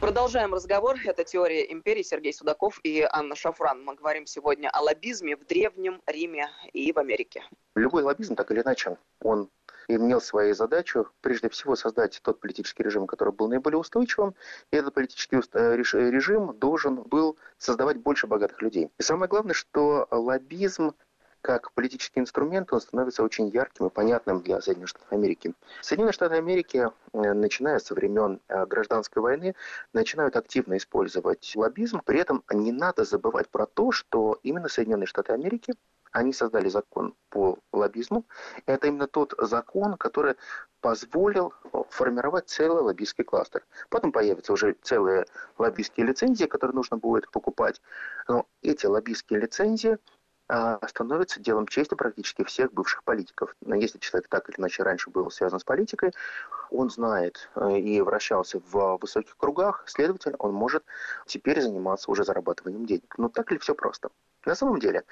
Продолжаем 0.00 0.52
разговор. 0.52 0.96
Это 1.04 1.22
«Теория 1.22 1.72
империи». 1.72 2.02
Сергей 2.02 2.32
Судаков 2.32 2.80
и 2.82 3.06
Анна 3.08 3.36
Шафран. 3.36 3.84
Мы 3.84 3.94
говорим 3.94 4.26
сегодня 4.26 4.70
о 4.70 4.80
лоббизме 4.80 5.36
в 5.36 5.46
Древнем 5.46 6.02
Риме 6.08 6.48
и 6.72 6.90
в 6.90 6.98
Америке. 6.98 7.44
Любой 7.76 8.02
лоббизм, 8.02 8.34
так 8.34 8.50
или 8.50 8.60
иначе, 8.60 8.96
он 9.20 9.50
имел 9.86 10.20
своей 10.20 10.52
задачу 10.52 11.06
прежде 11.20 11.48
всего 11.48 11.76
создать 11.76 12.18
тот 12.24 12.40
политический 12.40 12.82
режим, 12.82 13.06
который 13.06 13.32
был 13.32 13.46
наиболее 13.46 13.78
устойчивым, 13.78 14.34
и 14.72 14.76
этот 14.76 14.94
политический 14.94 15.36
э, 15.52 15.76
режим 15.76 16.58
должен 16.58 17.02
был 17.02 17.38
создавать 17.56 17.98
больше 17.98 18.26
богатых 18.26 18.60
людей. 18.62 18.90
И 18.98 19.02
самое 19.02 19.28
главное, 19.28 19.54
что 19.54 20.08
лоббизм 20.10 20.94
как 21.40 21.72
политический 21.72 22.20
инструмент 22.20 22.72
он 22.72 22.80
становится 22.80 23.22
очень 23.22 23.48
ярким 23.48 23.86
и 23.86 23.90
понятным 23.90 24.42
для 24.42 24.60
Соединенных 24.60 24.88
Штатов 24.90 25.12
Америки. 25.12 25.54
Соединенные 25.80 26.12
Штаты 26.12 26.36
Америки, 26.36 26.88
э, 27.12 27.32
начиная 27.32 27.78
со 27.78 27.94
времен 27.94 28.40
э, 28.48 28.66
гражданской 28.66 29.22
войны, 29.22 29.54
начинают 29.92 30.36
активно 30.36 30.76
использовать 30.76 31.52
лоббизм. 31.54 32.00
При 32.04 32.18
этом 32.20 32.44
не 32.52 32.72
надо 32.72 33.04
забывать 33.04 33.48
про 33.48 33.66
то, 33.66 33.92
что 33.92 34.38
именно 34.42 34.68
Соединенные 34.68 35.06
Штаты 35.06 35.32
Америки 35.32 35.74
они 36.12 36.32
создали 36.32 36.68
закон 36.68 37.14
по 37.28 37.58
лоббизму. 37.72 38.24
Это 38.66 38.88
именно 38.88 39.06
тот 39.06 39.34
закон, 39.38 39.96
который 39.96 40.34
позволил 40.80 41.52
формировать 41.90 42.48
целый 42.48 42.82
лоббистский 42.82 43.24
кластер. 43.24 43.64
Потом 43.90 44.12
появятся 44.12 44.52
уже 44.52 44.76
целые 44.82 45.26
лоббистские 45.58 46.06
лицензии, 46.06 46.44
которые 46.44 46.74
нужно 46.74 46.96
будет 46.96 47.30
покупать. 47.30 47.80
Но 48.28 48.46
эти 48.62 48.86
лоббистские 48.86 49.40
лицензии 49.40 49.98
становится 50.86 51.40
делом 51.40 51.66
чести 51.66 51.94
практически 51.94 52.42
всех 52.44 52.72
бывших 52.72 53.04
политиков. 53.04 53.54
Если 53.66 53.98
человек 53.98 54.28
так 54.28 54.48
или 54.48 54.56
иначе 54.58 54.82
раньше 54.82 55.10
был 55.10 55.30
связан 55.30 55.60
с 55.60 55.64
политикой, 55.64 56.12
он 56.70 56.90
знает 56.90 57.50
э, 57.54 57.78
и 57.78 58.00
вращался 58.00 58.60
в 58.70 58.98
высоких 59.00 59.36
кругах, 59.36 59.84
следовательно, 59.86 60.36
он 60.38 60.52
может 60.52 60.84
теперь 61.26 61.60
заниматься 61.60 62.10
уже 62.10 62.24
зарабатыванием 62.24 62.86
денег. 62.86 63.14
Но 63.18 63.28
так 63.28 63.50
ли 63.50 63.58
все 63.58 63.74
просто? 63.74 64.10
На 64.46 64.54
самом 64.54 64.78
деле, 64.78 65.04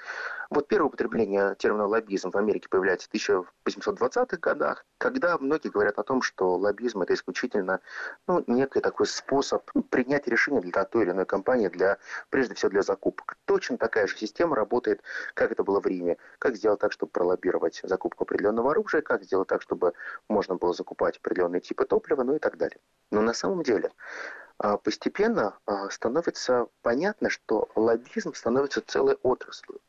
вот 0.49 0.67
первое 0.67 0.87
употребление 0.87 1.55
термина 1.55 1.85
лоббизм 1.85 2.31
в 2.31 2.37
Америке 2.37 2.69
появляется 2.69 3.09
в 3.09 3.67
1820-х 3.67 4.37
годах, 4.37 4.85
когда 4.97 5.37
многие 5.37 5.69
говорят 5.69 5.99
о 5.99 6.03
том, 6.03 6.21
что 6.21 6.55
лоббизм 6.55 7.01
это 7.01 7.13
исключительно 7.13 7.81
ну, 8.27 8.43
некий 8.47 8.79
такой 8.79 9.05
способ 9.05 9.69
ну, 9.73 9.83
принять 9.83 10.27
решение 10.27 10.61
для 10.61 10.85
той 10.85 11.03
или 11.03 11.11
иной 11.11 11.25
компании, 11.25 11.67
для, 11.67 11.97
прежде 12.29 12.55
всего 12.55 12.69
для 12.69 12.81
закупок. 12.81 13.37
Точно 13.45 13.77
такая 13.77 14.07
же 14.07 14.15
система 14.17 14.55
работает, 14.55 15.03
как 15.33 15.51
это 15.51 15.63
было 15.63 15.81
в 15.81 15.85
Риме. 15.85 16.17
Как 16.39 16.55
сделать 16.55 16.79
так, 16.79 16.93
чтобы 16.93 17.11
пролоббировать 17.11 17.81
закупку 17.83 18.23
определенного 18.23 18.71
оружия, 18.71 19.01
как 19.01 19.23
сделать 19.23 19.49
так, 19.49 19.61
чтобы 19.61 19.93
можно 20.29 20.55
было 20.55 20.73
закупать 20.73 21.17
определенные 21.17 21.61
типы 21.61 21.85
топлива, 21.85 22.23
ну 22.23 22.35
и 22.35 22.39
так 22.39 22.57
далее. 22.57 22.79
Но 23.11 23.21
на 23.21 23.33
самом 23.33 23.63
деле 23.63 23.91
постепенно 24.57 25.57
а, 25.65 25.89
становится 25.89 26.67
понятно, 26.81 27.29
что 27.29 27.69
лоббизм 27.75 28.33
становится 28.33 28.81
целой 28.81 29.15
отраслью. 29.21 29.79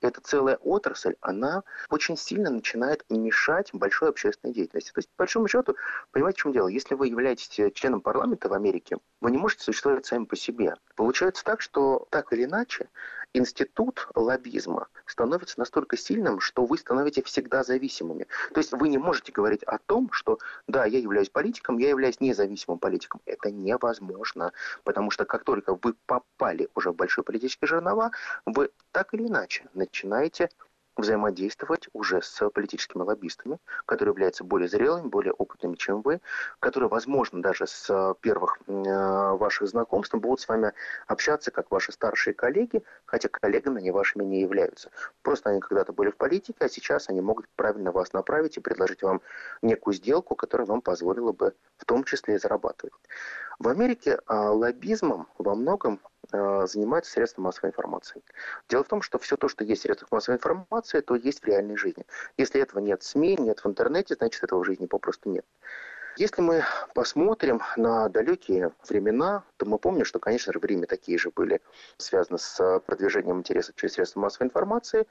Эта 0.00 0.20
целая 0.20 0.56
отрасль, 0.56 1.14
она 1.20 1.62
очень 1.90 2.16
сильно 2.16 2.50
начинает 2.50 3.04
мешать 3.08 3.70
большой 3.72 4.10
общественной 4.10 4.54
деятельности. 4.54 4.92
То 4.92 4.98
есть, 4.98 5.08
по 5.10 5.22
большому 5.22 5.48
счету, 5.48 5.76
понимаете, 6.10 6.38
в 6.38 6.42
чем 6.42 6.52
дело? 6.52 6.68
Если 6.68 6.94
вы 6.94 7.08
являетесь 7.08 7.48
членом 7.74 8.00
парламента 8.00 8.48
в 8.48 8.52
Америке, 8.52 8.98
вы 9.20 9.30
не 9.30 9.38
можете 9.38 9.64
существовать 9.64 10.06
сами 10.06 10.24
по 10.24 10.36
себе. 10.36 10.74
Получается 10.94 11.44
так, 11.44 11.60
что 11.60 12.06
так 12.10 12.32
или 12.32 12.44
иначе 12.44 12.88
институт 13.34 14.08
лоббизма 14.14 14.88
становится 15.06 15.58
настолько 15.58 15.96
сильным, 15.96 16.40
что 16.40 16.64
вы 16.64 16.78
становитесь 16.78 17.24
всегда 17.24 17.62
зависимыми. 17.64 18.26
То 18.52 18.60
есть 18.60 18.72
вы 18.72 18.88
не 18.88 18.98
можете 18.98 19.32
говорить 19.32 19.62
о 19.64 19.78
том, 19.78 20.10
что 20.12 20.38
да, 20.66 20.84
я 20.84 20.98
являюсь 20.98 21.30
политиком, 21.30 21.78
я 21.78 21.90
являюсь 21.90 22.20
независимым 22.20 22.78
политиком. 22.78 23.20
Это 23.26 23.50
невозможно, 23.50 24.52
потому 24.84 25.10
что 25.10 25.24
как 25.24 25.44
только 25.44 25.78
вы 25.82 25.94
попали 26.06 26.68
уже 26.74 26.90
в 26.90 26.96
большой 26.96 27.24
политический 27.24 27.66
жернова, 27.66 28.10
вы 28.46 28.70
так 28.90 29.14
или 29.14 29.26
иначе 29.26 29.66
начинаете 29.74 30.50
взаимодействовать 30.96 31.88
уже 31.92 32.22
с 32.22 32.48
политическими 32.50 33.02
лоббистами, 33.02 33.58
которые 33.86 34.12
являются 34.12 34.44
более 34.44 34.68
зрелыми, 34.68 35.08
более 35.08 35.32
опытными, 35.32 35.76
чем 35.76 36.02
вы, 36.02 36.20
которые, 36.60 36.88
возможно, 36.88 37.42
даже 37.42 37.66
с 37.66 38.14
первых 38.20 38.58
э, 38.66 38.72
ваших 38.72 39.68
знакомств 39.68 40.14
будут 40.14 40.40
с 40.40 40.48
вами 40.48 40.72
общаться 41.06 41.50
как 41.50 41.70
ваши 41.70 41.92
старшие 41.92 42.34
коллеги, 42.34 42.82
хотя 43.06 43.28
коллегами 43.28 43.78
они 43.78 43.90
вашими 43.90 44.24
не 44.24 44.40
являются. 44.40 44.90
Просто 45.22 45.50
они 45.50 45.60
когда-то 45.60 45.92
были 45.92 46.10
в 46.10 46.16
политике, 46.16 46.58
а 46.60 46.68
сейчас 46.68 47.08
они 47.08 47.20
могут 47.20 47.46
правильно 47.56 47.92
вас 47.92 48.12
направить 48.12 48.56
и 48.56 48.60
предложить 48.60 49.02
вам 49.02 49.22
некую 49.62 49.94
сделку, 49.94 50.34
которая 50.34 50.66
вам 50.66 50.82
позволила 50.82 51.32
бы 51.32 51.54
в 51.78 51.84
том 51.84 52.04
числе 52.04 52.34
и 52.34 52.38
зарабатывать. 52.38 52.92
В 53.58 53.68
Америке 53.68 54.18
а, 54.26 54.50
лоббизмом 54.50 55.28
во 55.38 55.54
многом 55.54 56.00
занимаются 56.32 57.12
средства 57.12 57.42
массовой 57.42 57.70
информации. 57.70 58.22
Дело 58.68 58.84
в 58.84 58.88
том, 58.88 59.02
что 59.02 59.18
все 59.18 59.36
то, 59.36 59.48
что 59.48 59.64
есть 59.64 59.82
в 59.82 59.84
средствах 59.84 60.10
массовой 60.10 60.36
информации, 60.36 61.00
то 61.00 61.14
есть 61.14 61.42
в 61.42 61.46
реальной 61.46 61.76
жизни. 61.76 62.04
Если 62.36 62.60
этого 62.60 62.80
нет 62.80 63.02
в 63.02 63.06
СМИ, 63.06 63.36
нет 63.38 63.60
в 63.60 63.66
интернете, 63.66 64.14
значит 64.14 64.42
этого 64.42 64.60
в 64.60 64.64
жизни 64.64 64.86
попросту 64.86 65.30
нет. 65.30 65.44
Если 66.16 66.42
мы 66.42 66.62
посмотрим 66.94 67.62
на 67.76 68.10
далекие 68.10 68.72
времена, 68.86 69.44
то 69.56 69.64
мы 69.64 69.78
помним, 69.78 70.04
что, 70.04 70.18
конечно 70.18 70.52
же, 70.52 70.58
в 70.58 70.64
Риме 70.64 70.86
такие 70.86 71.16
же 71.16 71.30
были 71.30 71.62
связаны 71.96 72.38
с 72.38 72.80
продвижением 72.80 73.38
интереса 73.38 73.72
через 73.74 73.94
средства 73.94 74.20
массовой 74.20 74.48
информации. 74.48 75.06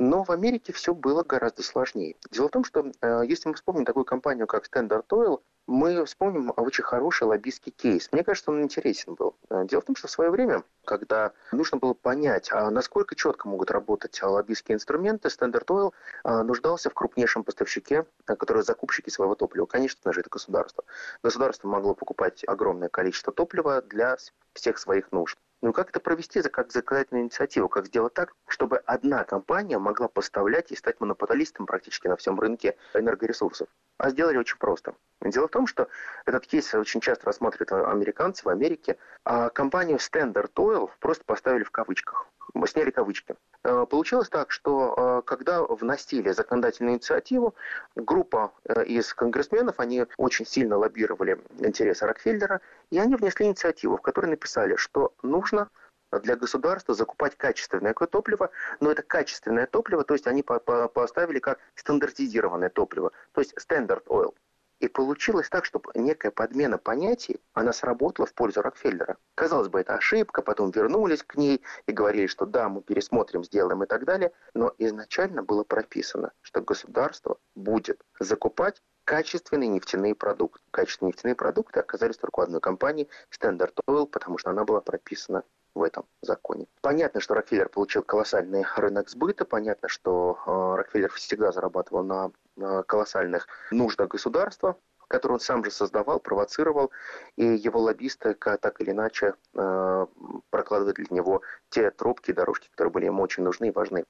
Но 0.00 0.24
в 0.24 0.30
Америке 0.30 0.72
все 0.72 0.94
было 0.94 1.22
гораздо 1.22 1.62
сложнее. 1.62 2.16
Дело 2.30 2.48
в 2.48 2.52
том, 2.52 2.64
что 2.64 2.90
э, 3.02 3.22
если 3.28 3.50
мы 3.50 3.54
вспомним 3.54 3.84
такую 3.84 4.06
компанию, 4.06 4.46
как 4.46 4.66
Standard 4.66 5.06
Oil, 5.10 5.42
мы 5.66 6.06
вспомним 6.06 6.50
очень 6.56 6.84
хороший 6.84 7.24
лоббистский 7.24 7.70
кейс. 7.70 8.08
Мне 8.10 8.24
кажется, 8.24 8.50
он 8.50 8.62
интересен 8.62 9.14
был. 9.14 9.36
Э, 9.50 9.66
дело 9.66 9.82
в 9.82 9.84
том, 9.84 9.96
что 9.96 10.08
в 10.08 10.10
свое 10.10 10.30
время, 10.30 10.64
когда 10.86 11.32
нужно 11.52 11.76
было 11.76 11.92
понять, 11.92 12.50
а 12.50 12.70
насколько 12.70 13.14
четко 13.14 13.46
могут 13.46 13.70
работать 13.70 14.18
лоббистские 14.22 14.76
инструменты, 14.76 15.28
Standard 15.28 15.66
Oil 15.66 15.92
э, 16.24 16.42
нуждался 16.44 16.88
в 16.88 16.94
крупнейшем 16.94 17.44
поставщике, 17.44 18.06
который 18.24 18.62
закупщики 18.62 19.10
своего 19.10 19.34
топлива. 19.34 19.66
Конечно 19.66 20.14
же, 20.14 20.20
это 20.20 20.30
государство. 20.30 20.82
Государство 21.22 21.68
могло 21.68 21.94
покупать 21.94 22.42
огромное 22.46 22.88
количество 22.88 23.34
топлива 23.34 23.82
для 23.82 24.16
всех 24.54 24.78
своих 24.78 25.12
нужд. 25.12 25.36
Ну 25.62 25.72
как 25.74 25.90
это 25.90 26.00
провести 26.00 26.40
как 26.42 26.72
законодательную 26.72 27.24
инициативу? 27.24 27.68
Как 27.68 27.86
сделать 27.86 28.14
так, 28.14 28.34
чтобы 28.46 28.78
одна 28.78 29.24
компания 29.24 29.78
могла 29.78 30.08
поставлять 30.08 30.72
и 30.72 30.76
стать 30.76 31.00
монополистом 31.00 31.66
практически 31.66 32.08
на 32.08 32.16
всем 32.16 32.40
рынке 32.40 32.76
энергоресурсов? 32.94 33.68
А 34.00 34.08
сделали 34.08 34.38
очень 34.38 34.56
просто. 34.56 34.94
Дело 35.20 35.46
в 35.46 35.50
том, 35.50 35.66
что 35.66 35.88
этот 36.24 36.46
кейс 36.46 36.74
очень 36.74 37.02
часто 37.02 37.26
рассматривают 37.26 37.86
американцы 37.86 38.42
в 38.44 38.48
Америке, 38.48 38.96
а 39.24 39.50
компанию 39.50 39.98
Standard 39.98 40.54
Oil 40.54 40.88
просто 41.00 41.22
поставили 41.24 41.64
в 41.64 41.70
кавычках 41.70 42.26
сняли 42.66 42.90
кавычки. 42.90 43.36
Э, 43.62 43.86
получилось 43.88 44.28
так, 44.28 44.50
что 44.50 44.94
э, 44.96 45.22
когда 45.26 45.62
вносили 45.62 46.30
законодательную 46.30 46.94
инициативу, 46.94 47.54
группа 47.94 48.52
э, 48.64 48.84
из 48.86 49.12
конгрессменов, 49.14 49.78
они 49.78 50.06
очень 50.16 50.46
сильно 50.46 50.76
лоббировали 50.76 51.38
интересы 51.58 52.06
Рокфеллера, 52.06 52.60
и 52.90 52.98
они 52.98 53.14
внесли 53.14 53.46
инициативу, 53.46 53.98
в 53.98 54.02
которой 54.02 54.26
написали, 54.26 54.76
что 54.76 55.12
нужно 55.22 55.68
для 56.18 56.36
государства 56.36 56.94
закупать 56.94 57.36
качественное 57.36 57.94
топливо, 57.94 58.50
но 58.80 58.90
это 58.90 59.02
качественное 59.02 59.66
топливо, 59.66 60.04
то 60.04 60.14
есть 60.14 60.26
они 60.26 60.42
поставили 60.42 61.38
как 61.38 61.58
стандартизированное 61.74 62.70
топливо, 62.70 63.12
то 63.32 63.40
есть 63.40 63.54
standard 63.56 64.04
oil. 64.06 64.34
И 64.80 64.88
получилось 64.88 65.50
так, 65.50 65.66
что 65.66 65.82
некая 65.94 66.30
подмена 66.30 66.78
понятий, 66.78 67.38
она 67.52 67.70
сработала 67.72 68.26
в 68.26 68.32
пользу 68.32 68.62
Рокфеллера. 68.62 69.18
Казалось 69.34 69.68
бы, 69.68 69.80
это 69.80 69.94
ошибка, 69.94 70.40
потом 70.40 70.70
вернулись 70.70 71.22
к 71.22 71.36
ней 71.36 71.62
и 71.86 71.92
говорили, 71.92 72.26
что 72.26 72.46
да, 72.46 72.70
мы 72.70 72.80
пересмотрим, 72.80 73.44
сделаем 73.44 73.84
и 73.84 73.86
так 73.86 74.06
далее. 74.06 74.32
Но 74.54 74.74
изначально 74.78 75.42
было 75.42 75.64
прописано, 75.64 76.32
что 76.40 76.62
государство 76.62 77.36
будет 77.54 78.02
закупать 78.18 78.82
качественные 79.04 79.68
нефтяные 79.68 80.14
продукты. 80.14 80.62
Качественные 80.70 81.12
нефтяные 81.12 81.34
продукты 81.34 81.80
оказались 81.80 82.16
только 82.16 82.40
у 82.40 82.42
одной 82.42 82.62
компании 82.62 83.08
Standard 83.30 83.74
Oil, 83.86 84.06
потому 84.06 84.38
что 84.38 84.48
она 84.48 84.64
была 84.64 84.80
прописана 84.80 85.44
в 85.74 85.82
этом 85.82 86.04
законе. 86.22 86.66
Понятно, 86.80 87.20
что 87.20 87.34
Рокфеллер 87.34 87.68
получил 87.68 88.02
колоссальный 88.02 88.64
рынок 88.76 89.08
сбыта, 89.08 89.44
понятно, 89.44 89.88
что 89.88 90.38
э, 90.46 90.76
Рокфеллер 90.76 91.10
всегда 91.12 91.52
зарабатывал 91.52 92.02
на 92.02 92.30
э, 92.56 92.82
колоссальных 92.86 93.46
нуждах 93.70 94.08
государства, 94.08 94.76
которые 95.08 95.34
он 95.34 95.40
сам 95.40 95.64
же 95.64 95.70
создавал, 95.70 96.20
провоцировал, 96.20 96.90
и 97.36 97.44
его 97.44 97.80
лоббисты 97.80 98.34
так 98.34 98.80
или 98.80 98.90
иначе 98.90 99.34
э, 99.54 100.06
прокладывали 100.50 100.94
для 100.94 101.06
него 101.10 101.42
те 101.68 101.90
тропки, 101.90 102.32
дорожки, 102.32 102.68
которые 102.70 102.92
были 102.92 103.04
ему 103.06 103.22
очень 103.22 103.42
нужны 103.42 103.68
и 103.68 103.72
важны. 103.72 104.04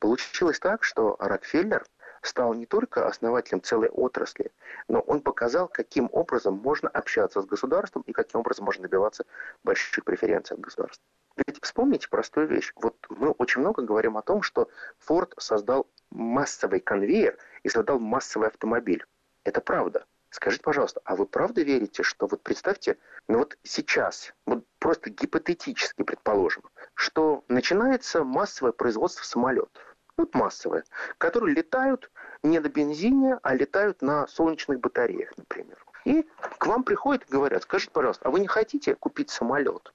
Получилось 0.00 0.58
так, 0.58 0.82
что 0.82 1.16
Рокфеллер 1.18 1.84
стал 2.22 2.54
не 2.54 2.66
только 2.66 3.06
основателем 3.06 3.62
целой 3.62 3.88
отрасли, 3.88 4.52
но 4.88 5.00
он 5.00 5.20
показал, 5.20 5.68
каким 5.68 6.08
образом 6.12 6.54
можно 6.54 6.88
общаться 6.88 7.40
с 7.40 7.46
государством 7.46 8.02
и 8.06 8.12
каким 8.12 8.40
образом 8.40 8.64
можно 8.64 8.82
добиваться 8.82 9.24
больших 9.64 10.04
преференций 10.04 10.56
от 10.56 10.60
государства. 10.60 11.04
Ведь 11.46 11.62
вспомните 11.62 12.08
простую 12.08 12.48
вещь. 12.48 12.72
Вот 12.76 12.96
мы 13.08 13.30
очень 13.30 13.60
много 13.60 13.82
говорим 13.82 14.16
о 14.16 14.22
том, 14.22 14.42
что 14.42 14.68
Форд 14.98 15.34
создал 15.38 15.86
массовый 16.10 16.80
конвейер 16.80 17.38
и 17.62 17.68
создал 17.68 17.98
массовый 17.98 18.48
автомобиль. 18.48 19.04
Это 19.44 19.60
правда. 19.60 20.04
Скажите, 20.30 20.62
пожалуйста, 20.62 21.00
а 21.04 21.16
вы 21.16 21.26
правда 21.26 21.62
верите, 21.62 22.04
что 22.04 22.28
вот 22.28 22.42
представьте, 22.42 22.98
ну 23.26 23.38
вот 23.38 23.58
сейчас, 23.64 24.32
вот 24.46 24.64
просто 24.78 25.10
гипотетически 25.10 26.04
предположим, 26.04 26.62
что 26.94 27.44
начинается 27.48 28.22
массовое 28.22 28.72
производство 28.72 29.24
самолетов, 29.24 29.89
вот 30.16 30.34
массовые, 30.34 30.84
которые 31.18 31.54
летают 31.54 32.10
не 32.42 32.58
на 32.58 32.68
бензине, 32.68 33.38
а 33.42 33.54
летают 33.54 34.02
на 34.02 34.26
солнечных 34.26 34.80
батареях, 34.80 35.36
например. 35.36 35.84
И 36.04 36.26
к 36.58 36.66
вам 36.66 36.84
приходят 36.84 37.24
и 37.28 37.32
говорят, 37.32 37.62
скажите, 37.62 37.92
пожалуйста, 37.92 38.28
а 38.28 38.30
вы 38.30 38.40
не 38.40 38.46
хотите 38.46 38.94
купить 38.94 39.30
самолет? 39.30 39.92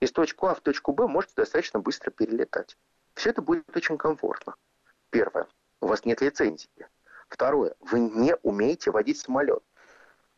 Из 0.00 0.12
точки 0.12 0.38
А 0.42 0.54
в 0.54 0.60
точку 0.60 0.92
Б 0.92 1.06
можете 1.06 1.34
достаточно 1.36 1.80
быстро 1.80 2.10
перелетать. 2.10 2.76
Все 3.14 3.30
это 3.30 3.42
будет 3.42 3.76
очень 3.76 3.98
комфортно. 3.98 4.54
Первое. 5.10 5.46
У 5.80 5.86
вас 5.86 6.04
нет 6.04 6.20
лицензии. 6.20 6.68
Второе. 7.28 7.74
Вы 7.80 8.00
не 8.00 8.36
умеете 8.42 8.90
водить 8.90 9.18
самолет. 9.18 9.62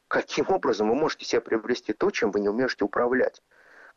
Каким 0.08 0.46
образом 0.48 0.88
вы 0.88 0.94
можете 0.94 1.24
себе 1.24 1.40
приобрести 1.40 1.92
то, 1.92 2.10
чем 2.10 2.30
вы 2.30 2.40
не 2.40 2.48
умеете 2.48 2.84
управлять? 2.84 3.42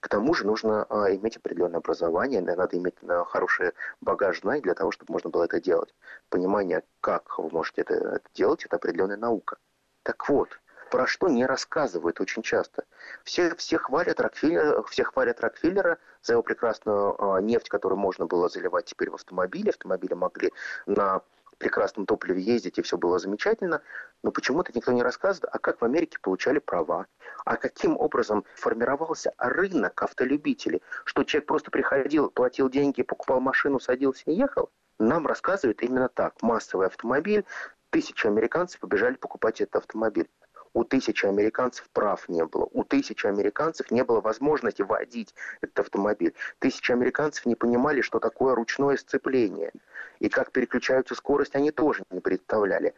К 0.04 0.10
тому 0.10 0.34
же 0.34 0.46
нужно 0.46 0.86
а, 0.90 1.16
иметь 1.16 1.38
определенное 1.38 1.80
образование, 1.80 2.42
надо 2.42 2.78
иметь 2.78 2.96
а, 3.08 3.24
хороший 3.24 3.72
багаж 4.02 4.42
знаний 4.42 4.62
для 4.62 4.74
того, 4.74 4.92
чтобы 4.92 5.14
можно 5.14 5.30
было 5.30 5.46
это 5.46 5.62
делать. 5.62 5.96
Понимание, 6.28 6.84
как 7.00 7.40
вы 7.40 7.50
можете 7.50 7.84
это, 7.84 7.94
это 7.94 8.30
делать, 8.34 8.66
это 8.66 8.76
определенная 8.76 9.16
наука. 9.16 9.56
Так 10.04 10.28
вот, 10.28 10.60
про 10.92 11.08
что 11.08 11.30
не 11.30 11.46
рассказывают 11.46 12.20
очень 12.20 12.42
часто. 12.42 12.84
Все, 13.24 13.56
все, 13.56 13.78
хвалят 13.78 14.20
Рокфеллера, 14.20 14.84
все 14.84 15.06
хвалят 15.06 15.40
Рокфеллера 15.40 15.98
за 16.22 16.34
его 16.34 16.44
прекрасную 16.44 17.16
э, 17.18 17.42
нефть, 17.42 17.70
которую 17.70 17.98
можно 17.98 18.26
было 18.26 18.50
заливать 18.50 18.88
теперь 18.88 19.10
в 19.10 19.16
автомобили. 19.16 19.70
Автомобили 19.70 20.16
могли 20.16 20.52
на 20.86 21.22
прекрасном 21.58 22.06
топливе 22.06 22.42
ездить, 22.42 22.78
и 22.78 22.82
все 22.82 22.98
было 22.98 23.20
замечательно. 23.20 23.82
Но 24.24 24.32
почему-то 24.32 24.72
никто 24.74 24.92
не 24.92 25.04
рассказывает, 25.04 25.54
а 25.54 25.60
как 25.60 25.82
в 25.82 25.86
Америке 25.86 26.18
получали 26.22 26.60
права, 26.60 27.08
а 27.46 27.58
каким 27.58 27.98
образом 27.98 28.46
формировался 28.56 29.34
рынок 29.38 30.02
автолюбителей, 30.02 30.82
что 31.06 31.24
человек 31.24 31.48
просто 31.48 31.72
приходил, 31.72 32.30
платил 32.30 32.70
деньги, 32.70 33.04
покупал 33.04 33.40
машину, 33.40 33.80
садился 33.80 34.24
и 34.28 34.34
ехал. 34.34 34.70
Нам 35.00 35.28
рассказывают 35.28 35.82
именно 35.82 36.10
так. 36.10 36.42
Массовый 36.42 36.88
автомобиль, 36.88 37.46
тысячи 37.90 38.28
американцев 38.28 38.80
побежали 38.80 39.16
покупать 39.16 39.62
этот 39.62 39.78
автомобиль 39.78 40.30
у 40.74 40.84
тысячи 40.84 41.26
американцев 41.26 41.88
прав 41.94 42.28
не 42.28 42.46
было, 42.46 42.68
у 42.72 42.84
тысячи 42.84 43.28
американцев 43.28 43.92
не 43.92 44.04
было 44.04 44.22
возможности 44.22 44.82
водить 44.82 45.34
этот 45.62 45.80
автомобиль. 45.80 46.34
Тысячи 46.60 46.92
американцев 46.92 47.46
не 47.46 47.56
понимали, 47.56 48.02
что 48.02 48.20
такое 48.20 48.56
ручное 48.56 48.98
сцепление. 48.98 49.72
И 50.20 50.30
как 50.30 50.52
переключаются 50.52 51.16
скорость, 51.16 51.56
они 51.56 51.72
тоже 51.72 52.04
не 52.10 52.20
представляли. 52.20 52.94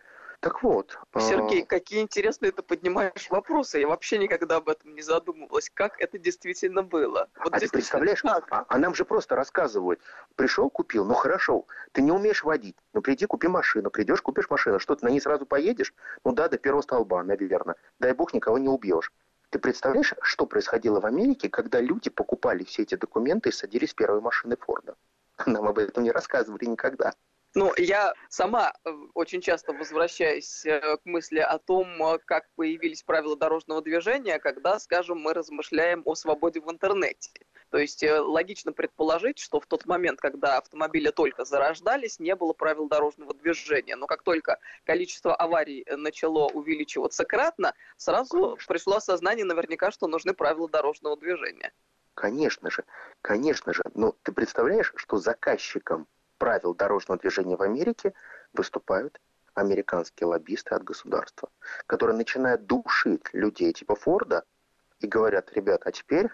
Так 0.45 0.61
вот. 0.61 0.95
Сергей, 1.17 1.63
э... 1.63 1.65
какие 1.65 2.03
интересные 2.03 2.51
ты 2.51 2.61
поднимаешь 2.61 3.31
вопросы. 3.31 3.79
Я 3.79 3.87
вообще 3.87 4.19
никогда 4.19 4.57
об 4.57 4.69
этом 4.69 4.93
не 4.93 5.01
задумывалась. 5.01 5.71
Как 5.73 5.99
это 5.99 6.19
действительно 6.19 6.83
было? 6.83 7.29
Вот 7.43 7.51
а 7.51 7.59
ты 7.59 7.67
представляешь, 7.67 8.21
как? 8.21 8.45
А, 8.51 8.63
а 8.69 8.77
нам 8.77 8.93
же 8.93 9.05
просто 9.05 9.35
рассказывают. 9.35 9.99
Пришел, 10.35 10.69
купил, 10.69 11.03
ну 11.03 11.15
хорошо, 11.15 11.65
ты 11.93 12.03
не 12.03 12.11
умеешь 12.11 12.43
водить, 12.43 12.75
ну 12.93 13.01
приди, 13.01 13.25
купи 13.25 13.47
машину. 13.47 13.89
Придешь, 13.89 14.21
купишь 14.21 14.51
машину. 14.51 14.79
Что, 14.79 14.95
ты 14.95 15.03
на 15.03 15.09
ней 15.09 15.19
сразу 15.19 15.47
поедешь? 15.47 15.95
Ну 16.23 16.31
да, 16.31 16.47
до 16.47 16.59
первого 16.59 16.83
столба, 16.83 17.23
наверное. 17.23 17.75
Дай 17.97 18.13
бог, 18.13 18.35
никого 18.35 18.59
не 18.59 18.69
убьешь. 18.69 19.11
Ты 19.49 19.57
представляешь, 19.57 20.13
что 20.21 20.45
происходило 20.45 20.99
в 20.99 21.07
Америке, 21.07 21.49
когда 21.49 21.81
люди 21.81 22.11
покупали 22.11 22.63
все 22.65 22.83
эти 22.83 22.93
документы 22.93 23.49
и 23.49 23.51
садились 23.51 23.93
в 23.93 23.95
первые 23.95 24.21
машины 24.21 24.57
Форда? 24.57 24.95
Нам 25.47 25.67
об 25.67 25.79
этом 25.79 26.03
не 26.03 26.11
рассказывали 26.11 26.65
никогда. 26.65 27.13
Ну, 27.57 27.71
я 27.77 28.13
сама 28.27 28.73
э, 28.83 28.91
очень 29.13 29.39
часто 29.39 29.71
возвращаюсь 29.71 30.65
э, 30.65 30.97
к 30.97 31.05
мысли 31.05 31.39
о 31.39 31.57
том, 31.57 31.87
э, 32.03 32.19
как 32.25 32.49
появились 32.57 33.01
правила 33.01 33.37
дорожного 33.37 33.81
движения, 33.81 34.39
когда, 34.39 34.77
скажем, 34.77 35.19
мы 35.19 35.33
размышляем 35.33 36.01
о 36.03 36.15
свободе 36.15 36.59
в 36.59 36.69
интернете. 36.69 37.31
То 37.69 37.77
есть 37.77 38.03
логично 38.03 38.73
предположить, 38.73 39.39
что 39.39 39.61
в 39.61 39.67
тот 39.67 39.85
момент, 39.85 40.19
когда 40.19 40.57
автомобили 40.57 41.11
только 41.11 41.45
зарождались, 41.45 42.19
не 42.19 42.35
было 42.35 42.51
правил 42.51 42.89
дорожного 42.89 43.33
движения. 43.33 43.95
Но 43.95 44.05
как 44.05 44.23
только 44.23 44.59
количество 44.83 45.33
аварий 45.33 45.85
начало 45.89 46.49
увеличиваться 46.49 47.23
кратно, 47.23 47.73
сразу 47.95 48.57
пришло 48.67 48.97
осознание 48.97 49.45
наверняка, 49.45 49.91
что 49.91 50.07
нужны 50.07 50.33
правила 50.33 50.67
дорожного 50.67 51.15
движения. 51.15 51.71
Конечно 52.15 52.69
же, 52.69 52.83
конечно 53.21 53.73
же. 53.73 53.81
Но 53.93 54.13
ты 54.23 54.33
представляешь, 54.33 54.93
что 54.97 55.17
заказчиком 55.17 56.07
правил 56.45 56.75
дорожного 56.75 57.19
движения 57.19 57.57
в 57.57 57.63
Америке 57.63 58.13
выступают 58.53 59.19
американские 59.55 60.27
лоббисты 60.27 60.75
от 60.75 60.83
государства, 60.83 61.49
которые 61.87 62.15
начинают 62.15 62.67
душить 62.67 63.23
людей 63.33 63.73
типа 63.73 63.95
Форда 63.95 64.43
и 64.99 65.07
говорят, 65.07 65.51
ребят, 65.53 65.81
а 65.85 65.91
теперь 65.91 66.29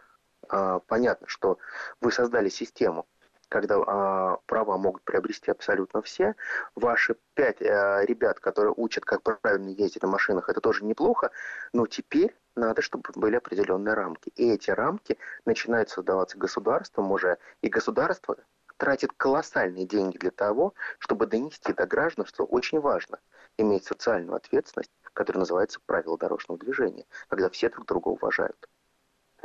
а, 0.49 0.79
понятно, 0.79 1.27
что 1.29 1.59
вы 2.01 2.11
создали 2.11 2.49
систему, 2.49 3.07
когда 3.47 3.77
а, 3.87 4.39
права 4.47 4.77
могут 4.77 5.01
приобрести 5.03 5.49
абсолютно 5.49 6.01
все. 6.01 6.35
Ваши 6.75 7.15
пять 7.33 7.61
а, 7.61 8.03
ребят, 8.03 8.41
которые 8.41 8.73
учат, 8.75 9.05
как 9.05 9.23
правильно 9.23 9.69
ездить 9.69 10.01
на 10.03 10.09
машинах, 10.09 10.49
это 10.49 10.59
тоже 10.59 10.83
неплохо, 10.83 11.31
но 11.71 11.87
теперь 11.87 12.35
надо, 12.57 12.81
чтобы 12.81 13.03
были 13.15 13.37
определенные 13.37 13.93
рамки. 13.93 14.27
И 14.35 14.51
эти 14.51 14.71
рамки 14.71 15.17
начинают 15.45 15.89
создаваться 15.89 16.37
государством 16.37 17.13
уже, 17.13 17.37
и 17.61 17.69
государство 17.69 18.35
тратит 18.81 19.13
колоссальные 19.15 19.85
деньги 19.85 20.17
для 20.17 20.31
того, 20.31 20.73
чтобы 20.97 21.27
донести 21.27 21.71
до 21.71 21.85
граждан, 21.85 22.25
что 22.25 22.45
очень 22.45 22.79
важно 22.79 23.19
иметь 23.59 23.85
социальную 23.85 24.35
ответственность, 24.35 24.89
которая 25.13 25.41
называется 25.41 25.79
правила 25.85 26.17
дорожного 26.17 26.59
движения, 26.59 27.05
когда 27.27 27.51
все 27.51 27.69
друг 27.69 27.85
друга 27.85 28.07
уважают. 28.07 28.57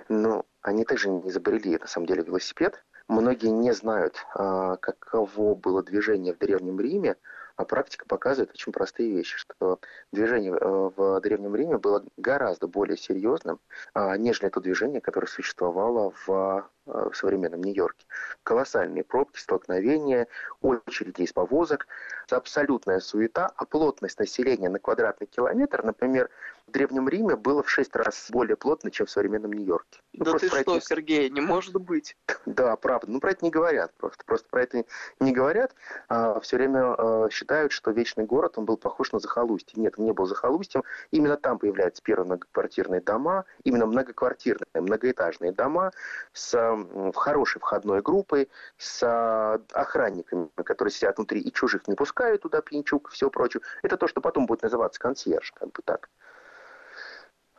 Но 0.08 0.46
они 0.62 0.86
также 0.86 1.10
не 1.10 1.28
изобрели, 1.28 1.76
на 1.76 1.86
самом 1.86 2.06
деле, 2.06 2.22
велосипед. 2.22 2.82
Многие 3.08 3.48
не 3.48 3.72
знают, 3.72 4.24
а, 4.34 4.78
каково 4.78 5.54
было 5.54 5.82
движение 5.82 6.32
в 6.32 6.38
Древнем 6.38 6.80
Риме, 6.80 7.16
а 7.56 7.66
практика 7.66 8.06
показывает 8.06 8.52
очень 8.52 8.72
простые 8.72 9.10
вещи, 9.10 9.36
что 9.36 9.80
движение 10.12 10.52
э, 10.52 10.90
в 10.96 11.20
Древнем 11.20 11.54
Риме 11.54 11.76
было 11.76 12.02
гораздо 12.16 12.68
более 12.68 12.96
серьезным, 12.96 13.60
а, 13.92 14.16
нежели 14.16 14.48
то 14.48 14.60
движение, 14.60 15.02
которое 15.02 15.26
существовало 15.26 16.14
в 16.26 16.70
э, 16.86 17.10
современном 17.16 17.62
Нью-Йорке. 17.62 18.06
Колоссальные 18.42 19.04
пробки, 19.04 19.38
столкновения, 19.38 20.28
очереди 20.60 21.22
из 21.22 21.32
повозок, 21.32 21.86
абсолютная 22.30 23.00
суета, 23.00 23.50
а 23.56 23.64
плотность 23.64 24.18
населения 24.18 24.68
на 24.68 24.78
квадратный 24.78 25.26
километр, 25.26 25.84
например, 25.84 26.30
в 26.66 26.72
Древнем 26.72 27.08
Риме 27.08 27.36
было 27.36 27.62
в 27.62 27.70
шесть 27.70 27.94
раз 27.94 28.28
более 28.30 28.56
плотно, 28.56 28.90
чем 28.90 29.06
в 29.06 29.10
современном 29.10 29.52
Нью-Йорке. 29.52 30.00
Ну, 30.14 30.24
да 30.24 30.38
ты 30.38 30.48
что, 30.48 30.56
это... 30.56 30.80
Сергей, 30.80 31.30
не 31.30 31.40
может 31.40 31.74
быть. 31.74 32.16
Да, 32.46 32.76
правда. 32.76 33.10
Ну, 33.10 33.18
про 33.18 33.32
это 33.32 33.44
не 33.44 33.50
говорят 33.50 33.92
просто. 33.98 34.24
Просто 34.24 34.48
про 34.48 34.62
это 34.62 34.84
не 35.18 35.32
говорят. 35.32 35.74
А, 36.08 36.38
все 36.40 36.56
время 36.56 36.94
а, 36.94 37.28
считают, 37.28 37.72
что 37.72 37.90
Вечный 37.90 38.24
город, 38.24 38.56
он 38.56 38.66
был 38.66 38.76
похож 38.76 39.10
на 39.12 39.18
захолустье. 39.18 39.80
Нет, 39.82 39.94
он 39.98 40.04
не 40.04 40.12
был 40.12 40.26
захолустьем. 40.26 40.84
Именно 41.10 41.36
там 41.36 41.58
появляются 41.58 42.02
первые 42.02 42.26
многоквартирные 42.26 43.00
дома, 43.00 43.44
именно 43.64 43.86
многоквартирные, 43.86 44.66
многоэтажные 44.74 45.52
дома 45.52 45.90
с 46.32 46.75
хорошей 47.14 47.60
входной 47.60 48.02
группой, 48.02 48.48
с 48.78 49.02
а, 49.02 49.60
охранниками, 49.72 50.48
которые 50.56 50.92
сидят 50.92 51.16
внутри 51.16 51.40
и 51.40 51.52
чужих 51.52 51.88
не 51.88 51.94
пускают 51.94 52.42
туда, 52.42 52.60
пьянчук 52.60 53.10
и 53.10 53.14
все 53.14 53.30
прочее. 53.30 53.62
Это 53.82 53.96
то, 53.96 54.08
что 54.08 54.20
потом 54.20 54.46
будет 54.46 54.62
называться 54.62 55.00
консьерж, 55.00 55.52
как 55.52 55.72
бы 55.72 55.82
так. 55.84 56.08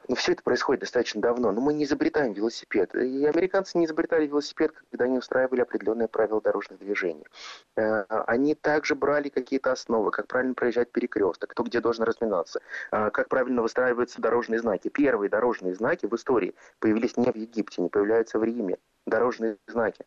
Но 0.07 0.15
все 0.15 0.33
это 0.33 0.43
происходит 0.43 0.81
достаточно 0.81 1.21
давно. 1.21 1.51
Но 1.51 1.61
мы 1.61 1.73
не 1.73 1.83
изобретаем 1.83 2.33
велосипед. 2.33 2.95
И 2.95 3.25
американцы 3.25 3.77
не 3.77 3.85
изобретали 3.85 4.27
велосипед, 4.27 4.71
когда 4.91 5.05
они 5.05 5.17
устраивали 5.17 5.61
определенные 5.61 6.07
правила 6.07 6.41
дорожного 6.41 6.83
движения. 6.83 7.25
Э, 7.75 8.03
они 8.25 8.55
также 8.55 8.95
брали 8.95 9.29
какие-то 9.29 9.71
основы, 9.71 10.11
как 10.11 10.27
правильно 10.27 10.53
проезжать 10.53 10.91
перекресток, 10.91 11.51
кто 11.51 11.63
где 11.63 11.81
должен 11.81 12.03
разминаться, 12.03 12.61
э, 12.91 13.09
как 13.11 13.29
правильно 13.29 13.61
выстраиваются 13.61 14.21
дорожные 14.21 14.59
знаки. 14.59 14.89
Первые 14.89 15.29
дорожные 15.29 15.75
знаки 15.75 16.05
в 16.05 16.15
истории 16.15 16.55
появились 16.79 17.17
не 17.17 17.31
в 17.31 17.35
Египте, 17.35 17.81
не 17.81 17.89
появляются 17.89 18.39
в 18.39 18.43
Риме. 18.43 18.77
Дорожные 19.05 19.57
знаки 19.67 20.05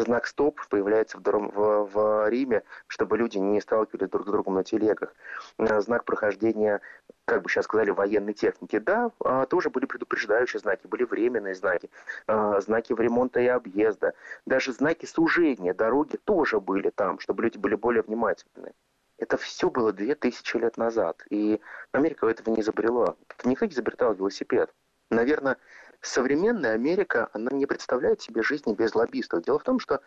знак 0.00 0.26
«стоп» 0.26 0.60
появляется 0.68 1.18
в, 1.18 1.22
в, 1.22 1.84
в 1.92 2.28
Риме, 2.28 2.62
чтобы 2.86 3.18
люди 3.18 3.38
не 3.38 3.60
сталкивались 3.60 4.08
друг 4.10 4.26
с 4.26 4.30
другом 4.30 4.54
на 4.54 4.64
телегах. 4.64 5.14
Э, 5.58 5.80
знак 5.80 6.04
прохождения, 6.04 6.80
как 7.24 7.42
бы 7.42 7.48
сейчас 7.48 7.64
сказали, 7.64 7.90
военной 7.90 8.34
техники. 8.34 8.78
Да, 8.78 9.10
а, 9.24 9.46
тоже 9.46 9.70
были 9.70 9.86
предупреждающие 9.86 10.60
знаки, 10.60 10.86
были 10.86 11.04
временные 11.04 11.54
знаки, 11.54 11.90
а, 12.26 12.60
знаки 12.60 12.92
в 12.92 13.00
ремонта 13.00 13.40
и 13.40 13.46
объезда. 13.46 14.14
Даже 14.46 14.72
знаки 14.72 15.06
сужения 15.06 15.74
дороги 15.74 16.16
тоже 16.16 16.60
были 16.60 16.90
там, 16.90 17.18
чтобы 17.18 17.42
люди 17.42 17.58
были 17.58 17.74
более 17.74 18.02
внимательны. 18.02 18.72
Это 19.18 19.36
все 19.36 19.68
было 19.68 19.92
две 19.92 20.14
тысячи 20.14 20.56
лет 20.56 20.78
назад. 20.78 21.22
И 21.28 21.60
Америка 21.92 22.26
этого 22.26 22.54
не 22.54 22.62
изобрела. 22.62 23.16
Никто 23.44 23.66
не 23.66 23.72
изобретал 23.72 24.14
велосипед. 24.14 24.72
Наверное, 25.10 25.58
современная 26.00 26.74
Америка, 26.74 27.28
она 27.32 27.50
не 27.52 27.66
представляет 27.66 28.20
себе 28.20 28.42
жизни 28.42 28.74
без 28.74 28.94
лоббистов. 28.94 29.42
Дело 29.42 29.58
в 29.58 29.64
том, 29.64 29.78
что 29.78 30.00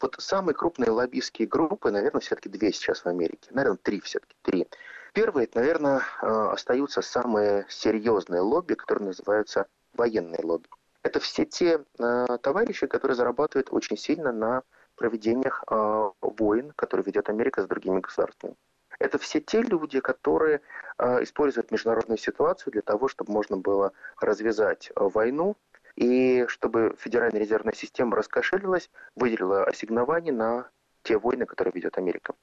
вот 0.00 0.16
самые 0.18 0.54
крупные 0.54 0.90
лоббистские 0.90 1.48
группы, 1.48 1.90
наверное, 1.90 2.20
все-таки 2.20 2.48
две 2.48 2.72
сейчас 2.72 3.04
в 3.04 3.06
Америке. 3.06 3.48
Наверное, 3.50 3.78
три 3.82 4.00
все-таки, 4.00 4.34
три. 4.42 4.68
Первые, 5.12 5.48
наверное, 5.54 5.98
э, 6.22 6.26
остаются 6.26 7.02
самые 7.02 7.66
серьезные 7.68 8.40
лобби, 8.40 8.74
которые 8.74 9.08
называются 9.08 9.66
военные 9.94 10.40
лобби. 10.42 10.68
Это 11.02 11.20
все 11.20 11.44
те 11.44 11.84
э, 11.98 12.38
товарищи, 12.40 12.86
которые 12.86 13.16
зарабатывают 13.16 13.68
очень 13.70 13.96
сильно 13.96 14.32
на 14.32 14.62
проведениях 14.96 15.64
э, 15.70 16.10
войн, 16.20 16.72
которые 16.76 17.04
ведет 17.04 17.28
Америка 17.28 17.62
с 17.62 17.66
другими 17.66 18.00
государствами. 18.00 18.54
Это 18.98 19.18
все 19.18 19.40
те 19.40 19.62
люди, 19.62 20.00
которые 20.00 20.60
э, 20.98 21.22
используют 21.22 21.70
международную 21.70 22.18
ситуацию 22.18 22.72
для 22.72 22.82
того, 22.82 23.08
чтобы 23.08 23.32
можно 23.32 23.56
было 23.56 23.92
развязать 24.20 24.90
э, 24.90 24.92
войну 24.96 25.56
и 25.96 26.46
чтобы 26.48 26.96
Федеральная 26.98 27.40
резервная 27.40 27.74
система 27.74 28.16
раскошелилась, 28.16 28.90
выделила 29.14 29.64
ассигнования 29.64 30.32
на 30.32 30.70
те 31.02 31.18
войны, 31.18 31.46
которые 31.46 31.72
ведет 31.72 31.98
Америка. 31.98 32.34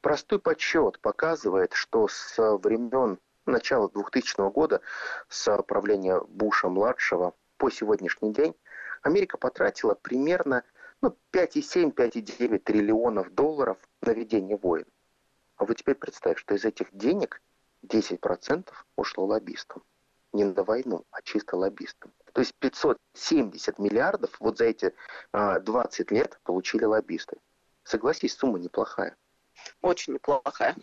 Простой 0.00 0.38
подсчет 0.38 1.00
показывает, 1.00 1.72
что 1.72 2.08
с 2.08 2.36
времен 2.58 3.18
начала 3.46 3.88
2000 3.88 4.50
года, 4.50 4.80
с 5.28 5.62
правления 5.62 6.20
Буша-младшего 6.28 7.34
по 7.56 7.70
сегодняшний 7.70 8.32
день, 8.32 8.54
Америка 9.02 9.38
потратила 9.38 9.94
примерно 9.94 10.64
ну, 11.00 11.16
5,7-5,9 11.32 12.58
триллионов 12.58 13.34
долларов 13.34 13.78
на 14.00 14.10
ведение 14.10 14.56
войн. 14.56 14.86
А 15.56 15.64
вы 15.64 15.74
теперь 15.74 15.94
представьте, 15.94 16.40
что 16.40 16.54
из 16.54 16.64
этих 16.64 16.88
денег 16.92 17.40
10% 17.86 18.68
ушло 18.96 19.26
лоббистам. 19.26 19.82
Не 20.32 20.44
на 20.44 20.64
войну, 20.64 21.04
а 21.10 21.22
чисто 21.22 21.56
лоббистам. 21.56 22.12
То 22.32 22.40
есть 22.40 22.54
570 22.58 23.78
миллиардов 23.78 24.36
вот 24.40 24.58
за 24.58 24.64
эти 24.64 24.94
а, 25.32 25.60
20 25.60 26.10
лет 26.10 26.40
получили 26.42 26.84
лоббисты. 26.84 27.36
Согласись, 27.84 28.34
сумма 28.34 28.58
неплохая. 28.58 29.16
Очень 29.80 30.14
неплохая. 30.14 30.74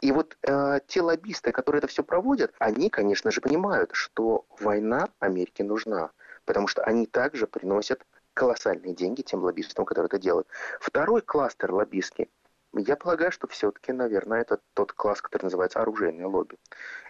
И 0.00 0.12
вот 0.12 0.36
э, 0.42 0.80
те 0.86 1.02
лоббисты, 1.02 1.52
которые 1.52 1.80
это 1.80 1.86
все 1.86 2.02
проводят, 2.02 2.54
они, 2.58 2.88
конечно 2.88 3.30
же, 3.30 3.40
понимают, 3.40 3.90
что 3.92 4.46
война 4.58 5.08
Америке 5.18 5.62
нужна, 5.62 6.10
потому 6.46 6.66
что 6.66 6.82
они 6.82 7.06
также 7.06 7.46
приносят 7.46 8.04
колоссальные 8.32 8.94
деньги 8.94 9.20
тем 9.20 9.42
лоббистам, 9.42 9.84
которые 9.84 10.06
это 10.06 10.18
делают. 10.18 10.48
Второй 10.80 11.20
кластер 11.20 11.72
лоббистский, 11.72 12.30
я 12.74 12.96
полагаю, 12.96 13.32
что 13.32 13.46
все-таки, 13.48 13.92
наверное, 13.92 14.42
это 14.42 14.60
тот 14.74 14.92
класс, 14.92 15.20
который 15.20 15.44
называется 15.44 15.80
оружейное 15.80 16.26
лобби. 16.26 16.58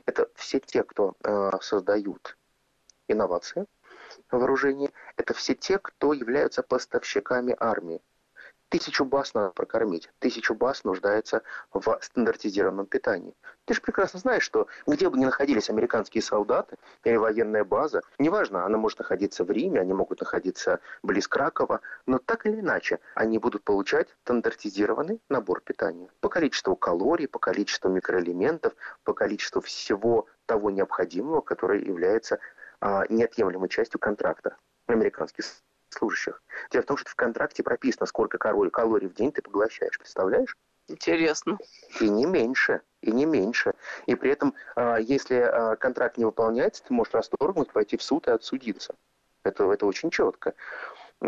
Это 0.06 0.28
все 0.34 0.60
те, 0.60 0.82
кто 0.82 1.14
э, 1.22 1.50
создают 1.60 2.36
инновации 3.08 3.66
в 4.30 4.36
вооружении, 4.36 4.90
это 5.16 5.34
все 5.34 5.54
те, 5.54 5.78
кто 5.78 6.12
являются 6.12 6.62
поставщиками 6.62 7.54
армии. 7.58 8.00
Тысячу 8.70 9.04
баз 9.04 9.34
надо 9.34 9.50
прокормить, 9.50 10.08
тысячу 10.20 10.54
баз 10.54 10.84
нуждается 10.84 11.42
в 11.72 11.98
стандартизированном 12.00 12.86
питании. 12.86 13.34
Ты 13.64 13.74
же 13.74 13.80
прекрасно 13.80 14.20
знаешь, 14.20 14.44
что 14.44 14.68
где 14.86 15.10
бы 15.10 15.18
ни 15.18 15.24
находились 15.24 15.68
американские 15.68 16.22
солдаты 16.22 16.76
или 17.02 17.16
военная 17.16 17.64
база, 17.64 18.02
неважно, 18.20 18.64
она 18.64 18.78
может 18.78 19.00
находиться 19.00 19.42
в 19.42 19.50
Риме, 19.50 19.80
они 19.80 19.92
могут 19.92 20.20
находиться 20.20 20.78
близ 21.02 21.26
Кракова, 21.26 21.80
но 22.06 22.18
так 22.18 22.46
или 22.46 22.60
иначе 22.60 23.00
они 23.16 23.38
будут 23.38 23.64
получать 23.64 24.06
стандартизированный 24.22 25.20
набор 25.28 25.62
питания. 25.62 26.08
По 26.20 26.28
количеству 26.28 26.76
калорий, 26.76 27.26
по 27.26 27.40
количеству 27.40 27.90
микроэлементов, 27.90 28.74
по 29.02 29.14
количеству 29.14 29.60
всего 29.60 30.28
того 30.46 30.70
необходимого, 30.70 31.40
которое 31.40 31.80
является 31.80 32.38
а, 32.80 33.04
неотъемлемой 33.08 33.68
частью 33.68 33.98
контракта 33.98 34.56
американских 34.86 35.44
служащих. 35.92 36.42
Дело 36.70 36.82
в 36.82 36.86
том, 36.86 36.96
что 36.96 37.10
в 37.10 37.14
контракте 37.14 37.62
прописано, 37.62 38.06
сколько 38.06 38.38
калорий, 38.38 39.08
в 39.08 39.14
день 39.14 39.32
ты 39.32 39.42
поглощаешь. 39.42 39.98
Представляешь? 39.98 40.56
Интересно. 40.88 41.58
И 42.00 42.08
не 42.08 42.26
меньше, 42.26 42.80
и 43.00 43.12
не 43.12 43.24
меньше. 43.24 43.74
И 44.06 44.14
при 44.14 44.32
этом, 44.32 44.54
а, 44.74 44.98
если 44.98 45.36
а, 45.36 45.76
контракт 45.76 46.18
не 46.18 46.24
выполняется, 46.24 46.82
ты 46.82 46.92
можешь 46.92 47.14
расторгнуть, 47.14 47.72
пойти 47.72 47.96
в 47.96 48.02
суд 48.02 48.26
и 48.26 48.32
отсудиться. 48.32 48.94
Это, 49.44 49.70
это 49.72 49.86
очень 49.86 50.10
четко. 50.10 50.54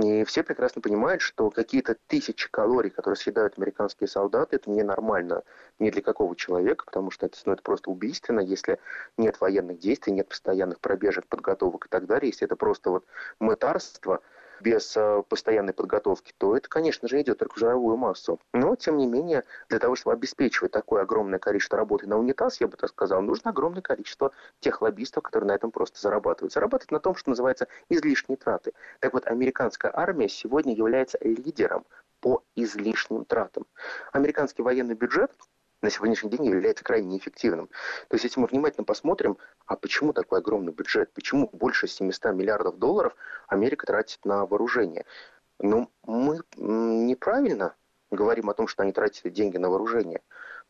И 0.01 0.25
все 0.25 0.43
прекрасно 0.43 0.81
понимают, 0.81 1.21
что 1.21 1.51
какие-то 1.51 1.97
тысячи 2.07 2.51
калорий, 2.51 2.89
которые 2.89 3.17
съедают 3.17 3.59
американские 3.59 4.09
солдаты, 4.09 4.57
это 4.57 4.71
ненормально 4.71 5.43
ни 5.79 5.91
для 5.91 6.01
какого 6.01 6.35
человека, 6.35 6.87
потому 6.87 7.11
что 7.11 7.27
это, 7.27 7.37
ну, 7.45 7.53
это 7.53 7.63
просто 7.63 7.91
убийственно, 7.91 8.41
если 8.41 8.79
нет 9.19 9.39
военных 9.41 9.79
действий, 9.79 10.15
нет 10.15 10.29
постоянных 10.29 10.81
пробежек, 10.81 11.27
подготовок 11.27 11.87
и 11.87 11.89
так 11.91 12.07
далее. 12.07 12.31
Если 12.31 12.47
это 12.47 12.57
просто 12.57 12.91
вот 12.91 13.05
мытарство, 13.39 14.23
без 14.63 14.97
э, 14.97 15.23
постоянной 15.29 15.73
подготовки, 15.73 16.33
то 16.39 16.57
это, 16.57 16.69
конечно 16.69 17.09
же, 17.09 17.21
идет 17.21 17.39
только 17.39 17.59
жировую 17.59 17.97
массу. 17.97 18.41
Но, 18.53 18.77
тем 18.77 18.97
не 18.97 19.07
менее, 19.07 19.45
для 19.69 19.79
того, 19.79 19.97
чтобы 19.97 20.15
обеспечивать 20.15 20.73
такое 20.73 21.03
огромное 21.03 21.39
количество 21.39 21.77
работы 21.77 22.07
на 22.07 22.19
унитаз, 22.19 22.61
я 22.61 22.69
бы 22.69 22.77
так 22.77 22.91
сказал, 22.91 23.21
нужно 23.23 23.51
огромное 23.51 23.83
количество 23.83 24.33
тех 24.61 24.81
лоббистов, 24.81 25.25
которые 25.25 25.49
на 25.49 25.55
этом 25.55 25.71
просто 25.71 26.01
зарабатывают. 26.01 26.53
Зарабатывают 26.53 26.93
на 26.93 27.01
том, 27.01 27.15
что 27.17 27.31
называется 27.31 27.67
излишние 27.89 28.37
траты. 28.37 28.73
Так 29.01 29.13
вот, 29.13 29.27
американская 29.27 29.91
армия 29.95 30.29
сегодня 30.29 30.75
является 30.75 31.19
лидером 31.21 31.85
по 32.21 32.45
излишним 32.55 33.25
тратам. 33.25 33.67
Американский 34.13 34.63
военный 34.63 34.95
бюджет 34.95 35.33
на 35.83 35.91
сегодняшний 35.91 36.31
день 36.31 36.47
является 36.47 36.85
крайне 36.85 37.09
неэффективным. 37.09 37.69
То 38.09 38.15
есть, 38.15 38.25
если 38.25 38.41
мы 38.41 38.47
внимательно 38.47 38.85
посмотрим, 38.85 39.37
а 39.67 39.77
почему 39.77 40.13
такой 40.13 40.39
огромный 40.39 40.73
бюджет, 40.73 41.13
почему 41.13 41.51
больше 41.53 41.89
700 41.89 42.33
миллиардов 42.33 42.79
долларов 42.79 43.15
Америка 43.49 43.87
тратит 43.87 44.25
на 44.25 44.47
вооружение? 44.47 45.05
Ну, 45.59 45.91
мы 46.05 46.41
неправильно 46.57 47.75
говорим 48.11 48.49
о 48.51 48.55
том, 48.55 48.69
что 48.69 48.83
они 48.83 48.93
тратят 48.93 49.33
деньги 49.33 49.59
на 49.59 49.69
вооружение. 49.69 50.23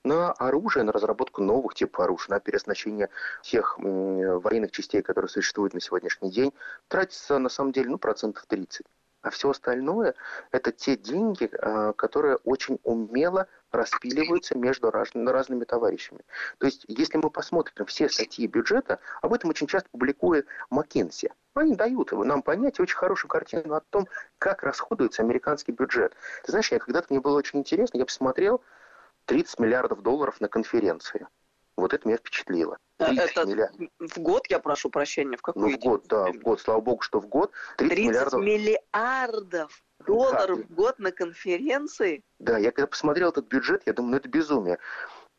На 0.05 0.33
оружие, 0.33 0.83
на 0.83 0.93
разработку 0.93 1.43
новых 1.43 1.75
типов 1.75 2.01
оружия, 2.01 2.31
на 2.31 2.41
переоснащение 2.41 3.09
тех 3.43 3.79
военных 3.79 4.73
частей, 4.73 5.03
которые 5.03 5.29
существуют 5.29 5.75
на 5.75 5.81
сегодняшний 5.81 6.31
день, 6.31 6.53
тратится 6.89 7.39
на 7.39 7.49
самом 7.49 7.73
деле 7.73 7.91
ну, 7.91 7.99
процентов 7.99 8.45
30. 8.47 8.85
А 9.23 9.31
все 9.31 9.51
остальное– 9.51 10.15
это 10.51 10.73
те 10.73 10.97
деньги, 10.97 11.49
а, 11.61 11.93
которые 11.93 12.37
очень 12.37 12.81
умело 12.83 13.47
распиливаются 13.71 14.59
между 14.59 14.91
разными 14.91 15.65
товарищами. 15.65 16.21
То 16.59 16.67
есть, 16.67 16.85
если 16.89 17.19
мы 17.19 17.31
посмотрим 17.31 17.87
все 17.87 18.09
статьи 18.09 18.47
бюджета, 18.49 18.99
об 19.23 19.33
этом 19.33 19.51
очень 19.51 19.69
часто 19.69 19.89
публикует 19.91 20.47
Маккенси. 20.71 21.33
Они 21.55 21.77
дают 21.77 22.13
нам 22.13 22.43
понять 22.43 22.81
очень 22.81 22.97
хорошую 22.97 23.29
картину 23.29 23.75
о 23.75 23.81
том, 23.81 24.09
как 24.39 24.65
расходуется 24.65 25.23
американский 25.23 25.73
бюджет. 25.73 26.15
Ты 26.45 26.51
знаешь, 26.51 26.73
я 26.73 26.81
когда-то 26.81 27.07
мне 27.11 27.21
было 27.21 27.39
очень 27.39 27.61
интересно, 27.61 27.99
я 27.99 28.05
посмотрел 28.05 28.63
30 29.27 29.61
миллиардов 29.61 30.03
долларов 30.03 30.41
на 30.41 30.49
конференции. 30.49 31.29
Вот 31.77 31.95
это 31.95 32.07
меня 32.07 32.19
впечатлило. 32.19 32.79
Это 32.99 33.47
миллиард. 33.47 33.75
в 33.99 34.19
год, 34.19 34.47
я 34.49 34.59
прошу 34.59 34.91
прощения, 34.91 35.37
в 35.37 35.43
какой 35.43 35.71
Ну, 35.71 35.77
в 35.77 35.81
год, 35.81 36.07
да, 36.07 36.27
в 36.27 36.39
год. 36.39 36.61
Слава 36.61 36.81
богу, 36.81 37.03
что 37.03 37.21
в 37.21 37.27
год 37.27 37.51
30, 37.79 37.97
30 37.97 38.09
миллиардов. 38.09 38.41
миллиардов 38.41 39.83
долларов 40.07 40.59
да. 40.59 40.65
в 40.65 40.75
год 40.75 40.99
на 40.99 41.13
конференции? 41.13 42.23
Да, 42.39 42.59
я 42.59 42.71
когда 42.71 42.87
посмотрел 42.87 43.31
этот 43.31 43.47
бюджет, 43.47 43.83
я 43.87 43.93
думаю, 43.93 44.13
ну 44.13 44.17
это 44.19 44.29
безумие. 44.29 44.79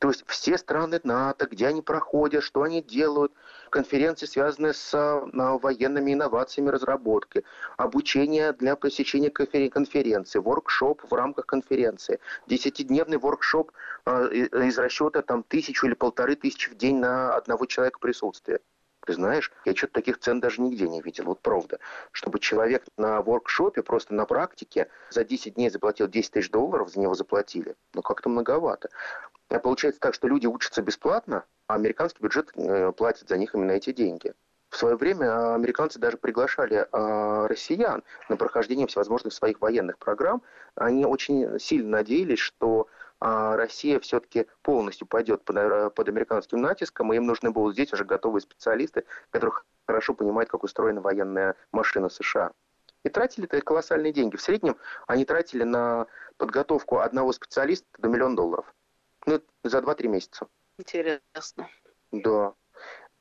То 0.03 0.09
есть 0.09 0.25
все 0.27 0.57
страны 0.57 0.99
НАТО, 1.05 1.47
где 1.49 1.67
они 1.67 1.81
проходят, 1.81 2.43
что 2.43 2.63
они 2.63 2.81
делают, 2.81 3.31
конференции, 3.69 4.25
связанные 4.25 4.73
с 4.73 4.93
а, 4.93 5.21
военными 5.59 6.11
инновациями, 6.11 6.67
разработкой, 6.71 7.45
обучение 7.77 8.51
для 8.51 8.75
посещения 8.75 9.29
конференции, 9.29 10.39
воркшоп 10.39 11.09
в 11.09 11.13
рамках 11.13 11.45
конференции, 11.45 12.19
десятидневный 12.47 13.17
воркшоп 13.17 13.71
а, 14.03 14.25
из 14.25 14.77
расчета 14.77 15.21
там 15.21 15.41
тысячу 15.41 15.87
или 15.87 15.93
полторы 15.93 16.35
тысячи 16.35 16.69
в 16.69 16.75
день 16.75 16.97
на 16.97 17.33
одного 17.33 17.65
человека 17.65 17.99
присутствия. 17.99 18.59
Ты 19.05 19.13
знаешь, 19.13 19.51
я 19.65 19.75
что-то 19.75 19.93
таких 19.93 20.19
цен 20.19 20.39
даже 20.39 20.61
нигде 20.61 20.87
не 20.87 21.01
видел, 21.01 21.25
вот 21.25 21.41
правда. 21.41 21.79
Чтобы 22.11 22.39
человек 22.39 22.83
на 22.97 23.21
воркшопе, 23.21 23.83
просто 23.83 24.13
на 24.13 24.25
практике, 24.25 24.87
за 25.09 25.25
10 25.25 25.55
дней 25.55 25.69
заплатил 25.69 26.07
10 26.07 26.31
тысяч 26.31 26.49
долларов, 26.49 26.89
за 26.89 26.99
него 26.99 27.13
заплатили. 27.13 27.75
Ну, 27.93 28.01
как-то 28.01 28.29
многовато. 28.29 28.89
А 29.49 29.59
получается 29.59 29.99
так, 29.99 30.13
что 30.13 30.27
люди 30.27 30.47
учатся 30.47 30.81
бесплатно, 30.81 31.43
а 31.67 31.75
американский 31.75 32.23
бюджет 32.23 32.51
э, 32.55 32.91
платит 32.93 33.27
за 33.27 33.37
них 33.37 33.53
именно 33.55 33.71
эти 33.71 33.91
деньги. 33.91 34.33
В 34.69 34.77
свое 34.77 34.95
время 34.95 35.53
американцы 35.53 35.99
даже 35.99 36.17
приглашали 36.17 36.87
э, 36.91 37.47
россиян 37.47 38.03
на 38.29 38.37
прохождение 38.37 38.87
всевозможных 38.87 39.33
своих 39.33 39.61
военных 39.61 39.99
программ. 39.99 40.41
Они 40.75 41.05
очень 41.05 41.59
сильно 41.59 41.89
надеялись, 41.97 42.39
что 42.39 42.87
а 42.87 43.02
Россия 43.23 44.01
все-таки 44.01 44.47
полностью 44.63 45.07
пойдет 45.07 45.45
под, 45.45 45.55
э, 45.55 45.89
под 45.91 46.09
американским 46.09 46.61
натиском, 46.61 47.13
и 47.13 47.15
им 47.15 47.25
нужны 47.25 47.51
будут 47.51 47.73
здесь 47.73 47.93
уже 47.93 48.03
готовые 48.03 48.41
специалисты, 48.41 49.05
которые 49.29 49.61
хорошо 49.87 50.13
понимают, 50.13 50.49
как 50.49 50.63
устроена 50.63 50.99
военная 50.99 51.55
машина 51.71 52.09
США. 52.09 52.51
И 53.03 53.09
тратили 53.09 53.47
это 53.47 53.61
колоссальные 53.61 54.11
деньги. 54.11 54.35
В 54.35 54.41
среднем 54.41 54.77
они 55.07 55.23
тратили 55.23 55.63
на 55.63 56.07
подготовку 56.35 56.97
одного 56.99 57.31
специалиста 57.31 57.87
до 57.97 58.09
миллиона 58.09 58.35
долларов. 58.35 58.73
Ну, 59.25 59.41
за 59.63 59.79
2-3 59.79 60.07
месяца. 60.09 60.47
Интересно. 60.77 61.69
Да. 62.11 62.53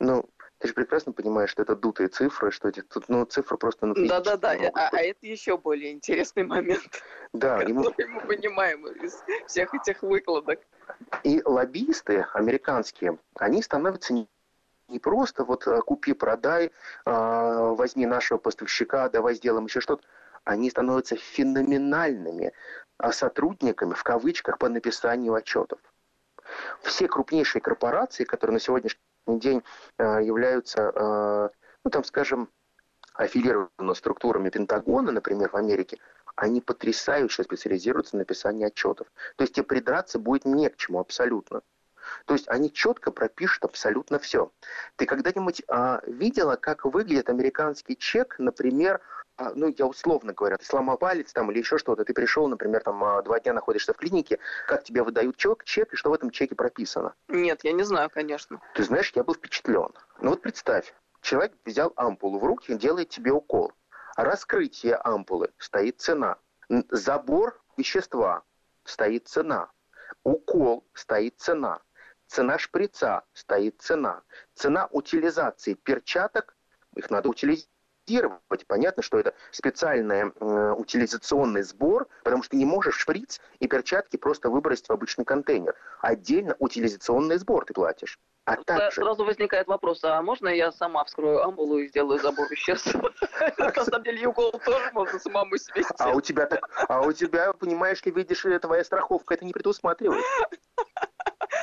Ну, 0.00 0.28
ты 0.62 0.68
же 0.68 0.74
прекрасно 0.74 1.12
понимаешь, 1.12 1.50
что 1.50 1.62
это 1.62 1.74
дутые 1.74 2.08
цифры, 2.08 2.52
что 2.52 2.68
эти, 2.68 2.82
тут, 2.82 3.08
ну, 3.08 3.24
цифры 3.24 3.58
просто... 3.58 3.86
Ну, 3.86 3.94
Да-да-да, 4.06 4.52
а, 4.74 4.90
а 4.92 5.00
это 5.00 5.26
еще 5.26 5.58
более 5.58 5.90
интересный 5.90 6.44
момент, 6.44 7.02
да, 7.32 7.58
который 7.58 7.70
ему... 7.70 7.82
мы 7.82 8.20
понимаем 8.20 8.86
из 8.86 9.24
всех 9.48 9.74
этих 9.74 10.02
выкладок. 10.02 10.60
И 11.24 11.42
лоббисты 11.44 12.26
американские, 12.32 13.18
они 13.34 13.60
становятся 13.62 14.14
не 14.14 14.28
не 14.88 14.98
просто 14.98 15.44
вот 15.44 15.66
э, 15.66 15.80
купи, 15.80 16.12
продай, 16.12 16.70
а, 17.06 17.72
возьми 17.72 18.04
нашего 18.04 18.36
поставщика, 18.36 19.08
давай 19.08 19.34
сделаем 19.34 19.64
еще 19.64 19.80
что-то. 19.80 20.04
Они 20.44 20.68
становятся 20.68 21.16
феноменальными 21.16 22.52
а, 22.98 23.10
сотрудниками, 23.10 23.94
в 23.94 24.02
кавычках, 24.02 24.58
по 24.58 24.68
написанию 24.68 25.32
отчетов. 25.32 25.80
Все 26.82 27.08
крупнейшие 27.08 27.62
корпорации, 27.62 28.24
которые 28.24 28.54
на 28.54 28.60
сегодняшний 28.60 29.00
день 29.26 29.62
э, 29.98 30.22
являются, 30.22 30.92
э, 30.94 31.48
ну 31.84 31.90
там, 31.90 32.04
скажем, 32.04 32.48
аффилированы 33.14 33.94
структурами 33.94 34.50
Пентагона, 34.50 35.12
например, 35.12 35.50
в 35.50 35.56
Америке, 35.56 35.98
они 36.34 36.60
потрясающе 36.60 37.42
специализируются 37.42 38.16
на 38.16 38.20
написании 38.20 38.66
отчетов. 38.66 39.06
То 39.36 39.42
есть 39.42 39.54
тебе 39.54 39.64
придраться 39.64 40.18
будет 40.18 40.44
не 40.44 40.68
к 40.70 40.76
чему 40.76 40.98
абсолютно. 40.98 41.62
То 42.26 42.34
есть 42.34 42.48
они 42.48 42.72
четко 42.72 43.10
пропишут 43.10 43.64
абсолютно 43.64 44.18
все. 44.18 44.50
Ты 44.96 45.06
когда-нибудь 45.06 45.62
а, 45.68 46.00
видела, 46.06 46.56
как 46.56 46.84
выглядит 46.84 47.28
американский 47.28 47.96
чек, 47.96 48.36
например, 48.38 48.96
а, 48.96 49.02
ну, 49.54 49.72
я 49.76 49.86
условно 49.86 50.32
говоря, 50.32 50.56
ты 50.56 50.64
сломал 50.64 50.98
палец 50.98 51.32
там 51.32 51.50
или 51.50 51.58
еще 51.58 51.78
что-то, 51.78 52.04
ты 52.04 52.12
пришел, 52.14 52.48
например, 52.48 52.82
там 52.82 53.02
а, 53.02 53.22
два 53.22 53.40
дня 53.40 53.52
находишься 53.52 53.92
в 53.92 53.96
клинике, 53.96 54.38
как 54.66 54.84
тебе 54.84 55.02
выдают 55.02 55.36
чек, 55.36 55.64
чек 55.64 55.92
и 55.92 55.96
что 55.96 56.10
в 56.10 56.14
этом 56.14 56.30
чеке 56.30 56.54
прописано? 56.54 57.14
Нет, 57.28 57.64
я 57.64 57.72
не 57.72 57.82
знаю, 57.82 58.10
конечно. 58.10 58.60
Ты 58.74 58.84
знаешь, 58.84 59.12
я 59.14 59.24
был 59.24 59.34
впечатлен. 59.34 59.88
Ну 60.20 60.30
вот 60.30 60.42
представь, 60.42 60.94
человек 61.20 61.52
взял 61.64 61.92
ампулу 61.96 62.38
в 62.38 62.44
руки 62.44 62.72
и 62.72 62.76
делает 62.76 63.08
тебе 63.08 63.32
укол. 63.32 63.72
Раскрытие 64.16 64.96
ампулы 64.96 65.50
стоит 65.58 66.00
цена. 66.00 66.36
Забор 66.90 67.60
вещества 67.76 68.42
стоит 68.84 69.28
цена. 69.28 69.70
Укол 70.24 70.86
стоит 70.92 71.38
цена. 71.38 71.80
Цена 72.26 72.58
шприца 72.58 73.24
стоит 73.32 73.80
цена. 73.80 74.22
Цена 74.54 74.88
утилизации 74.90 75.74
перчаток, 75.74 76.56
их 76.94 77.10
надо 77.10 77.28
утилизировать 77.28 77.71
Понятно, 78.66 79.02
что 79.02 79.18
это 79.18 79.34
специальный 79.50 80.32
э, 80.34 80.74
утилизационный 80.76 81.62
сбор, 81.62 82.08
потому 82.24 82.42
что 82.42 82.52
ты 82.52 82.56
не 82.56 82.64
можешь 82.64 82.96
шприц 82.96 83.40
и 83.60 83.68
перчатки 83.68 84.16
просто 84.16 84.50
выбросить 84.50 84.88
в 84.88 84.92
обычный 84.92 85.24
контейнер. 85.24 85.74
Отдельно 86.00 86.56
утилизационный 86.58 87.38
сбор 87.38 87.64
ты 87.64 87.74
платишь. 87.74 88.18
А 88.44 88.56
также... 88.56 89.02
Сразу 89.02 89.24
возникает 89.24 89.68
вопрос, 89.68 90.02
а 90.02 90.20
можно 90.20 90.48
я 90.48 90.72
сама 90.72 91.04
вскрою 91.04 91.44
амбулу 91.44 91.78
и 91.78 91.88
сделаю 91.88 92.18
забор 92.18 92.48
веществ? 92.50 92.92
На 93.58 93.84
самом 93.84 94.02
деле 94.02 94.26
укол 94.26 94.50
тоже 94.64 94.90
можно 94.92 95.18
самому 95.20 95.56
себе 95.58 95.84
А 95.98 96.10
у 96.10 96.20
тебя, 96.20 96.46
так, 96.46 96.68
а 96.88 97.02
у 97.02 97.12
тебя, 97.12 97.52
понимаешь 97.52 98.04
ли, 98.04 98.10
видишь, 98.10 98.44
твоя 98.60 98.82
страховка 98.82 99.34
это 99.34 99.44
не 99.44 99.52
предусматривает. 99.52 100.24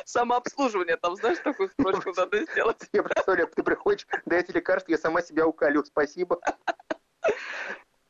Самообслуживание, 0.09 0.97
там, 0.97 1.15
знаешь, 1.15 1.37
такую 1.37 1.69
строчку 1.69 2.11
надо 2.17 2.43
сделать. 2.43 2.81
Я 2.93 3.03
представляю, 3.03 3.47
ты 3.47 3.61
приходишь, 3.61 4.07
дайте 4.25 4.51
лекарство, 4.53 4.91
я 4.91 4.97
сама 4.97 5.21
себя 5.21 5.45
уколю, 5.45 5.83
спасибо. 5.85 6.39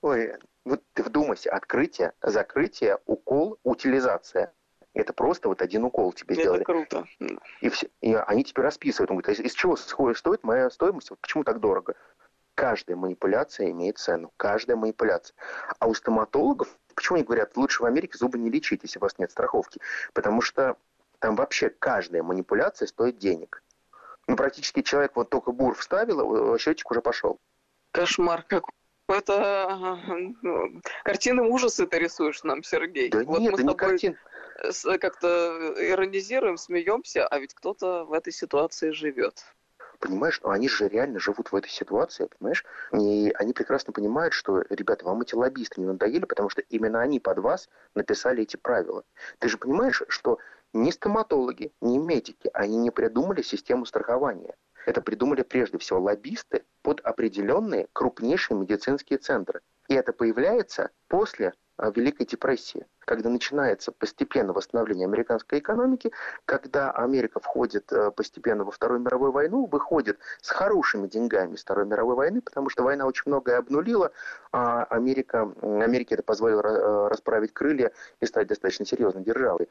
Ой, 0.01 0.37
вот 0.63 0.81
ты 0.93 1.03
вдумайся, 1.03 1.51
открытие, 1.51 2.13
закрытие, 2.21 2.99
укол, 3.05 3.59
утилизация. 3.63 4.53
Это 4.93 5.11
просто 5.11 5.49
вот 5.49 5.61
один 5.61 5.83
укол 5.83 6.13
тебе 6.13 6.35
это 6.35 6.41
сделали. 6.43 6.61
Это 6.61 6.71
круто. 6.71 7.05
И, 7.59 7.67
все, 7.67 7.89
и 7.99 8.13
они 8.13 8.45
тебе 8.45 8.63
расписывают. 8.63 9.11
Он 9.11 9.17
говорит, 9.17 9.37
«А 9.37 9.43
из 9.43 9.51
чего 9.51 9.75
стоит 9.75 10.43
моя 10.45 10.69
стоимость? 10.69 11.11
Почему 11.19 11.43
так 11.43 11.59
дорого? 11.59 11.95
Каждая 12.55 12.95
манипуляция 12.95 13.71
имеет 13.71 13.97
цену. 13.97 14.31
Каждая 14.37 14.77
манипуляция. 14.77 15.35
А 15.79 15.87
у 15.87 15.93
стоматологов, 15.93 16.69
почему 16.95 17.17
они 17.17 17.25
говорят, 17.25 17.57
лучше 17.57 17.83
в 17.83 17.85
Америке 17.85 18.17
зубы 18.17 18.37
не 18.37 18.49
лечить, 18.49 18.83
если 18.83 18.99
у 18.99 19.01
вас 19.01 19.17
нет 19.17 19.31
страховки? 19.31 19.81
Потому 20.13 20.41
что 20.41 20.77
там 21.19 21.35
вообще 21.35 21.69
каждая 21.69 22.23
манипуляция 22.23 22.87
стоит 22.87 23.17
денег. 23.17 23.63
Ну, 24.27 24.35
практически 24.35 24.81
человек 24.81 25.15
вот 25.15 25.29
только 25.29 25.51
бур 25.51 25.75
вставил, 25.75 26.57
счетчик 26.57 26.91
уже 26.91 27.01
пошел. 27.01 27.39
Кошмар 27.91 28.43
какой. 28.43 28.73
Это 29.07 29.97
картины 31.03 31.41
ужаса 31.41 31.87
ты 31.87 31.97
рисуешь 31.97 32.43
нам, 32.43 32.61
Сергей. 32.61 33.09
Да 33.09 33.23
вот 33.23 33.39
нет, 33.39 33.53
мы 33.53 33.57
это 33.57 33.67
не 33.67 33.75
картин. 33.75 34.17
Как-то 34.99 35.73
иронизируем, 35.77 36.57
смеемся, 36.57 37.25
а 37.25 37.39
ведь 37.39 37.55
кто-то 37.55 38.05
в 38.05 38.13
этой 38.13 38.31
ситуации 38.31 38.91
живет. 38.91 39.43
Понимаешь, 39.99 40.39
ну 40.43 40.51
они 40.51 40.69
же 40.69 40.87
реально 40.87 41.19
живут 41.19 41.51
в 41.51 41.55
этой 41.55 41.69
ситуации, 41.69 42.29
понимаешь? 42.37 42.63
И 42.93 43.31
они 43.35 43.53
прекрасно 43.53 43.93
понимают, 43.93 44.33
что, 44.33 44.61
ребята, 44.69 45.05
вам 45.05 45.21
эти 45.21 45.33
лоббисты 45.33 45.81
не 45.81 45.87
надоели, 45.87 46.25
потому 46.25 46.49
что 46.49 46.61
именно 46.61 47.01
они 47.01 47.19
под 47.19 47.39
вас 47.39 47.67
написали 47.95 48.43
эти 48.43 48.57
правила. 48.57 49.03
Ты 49.39 49.49
же 49.49 49.57
понимаешь, 49.57 50.03
что 50.07 50.37
ни 50.73 50.91
стоматологи, 50.91 51.71
ни 51.81 51.97
медики, 51.97 52.49
они 52.53 52.77
не 52.77 52.91
придумали 52.91 53.41
систему 53.41 53.85
страхования. 53.85 54.55
Это 54.85 55.01
придумали 55.01 55.43
прежде 55.43 55.77
всего 55.77 55.99
лоббисты 55.99 56.63
под 56.81 57.01
определенные 57.01 57.87
крупнейшие 57.93 58.57
медицинские 58.57 59.19
центры. 59.19 59.61
И 59.87 59.93
это 59.93 60.13
появляется 60.13 60.91
после 61.07 61.53
а, 61.77 61.91
Великой 61.91 62.25
депрессии, 62.25 62.85
когда 62.99 63.29
начинается 63.29 63.91
постепенно 63.91 64.51
восстановление 64.51 65.05
американской 65.05 65.59
экономики, 65.59 66.11
когда 66.45 66.91
Америка 66.91 67.39
входит 67.39 67.91
э, 67.91 68.11
постепенно 68.11 68.65
во 68.65 68.71
Вторую 68.71 68.99
мировую 68.99 69.31
войну, 69.31 69.65
выходит 69.65 70.19
с 70.41 70.49
хорошими 70.49 71.07
деньгами 71.07 71.55
из 71.55 71.61
Второй 71.61 71.85
мировой 71.85 72.15
войны, 72.15 72.41
потому 72.41 72.69
что 72.69 72.83
война 72.83 73.05
очень 73.05 73.23
многое 73.27 73.57
обнулила, 73.57 74.11
а 74.51 74.83
Америка, 74.83 75.53
Америке 75.61 76.15
это 76.15 76.23
позволило 76.23 76.61
э, 76.61 77.07
расправить 77.07 77.53
крылья 77.53 77.93
и 78.19 78.25
стать 78.25 78.47
достаточно 78.47 78.85
серьезной 78.85 79.23
державой. 79.23 79.69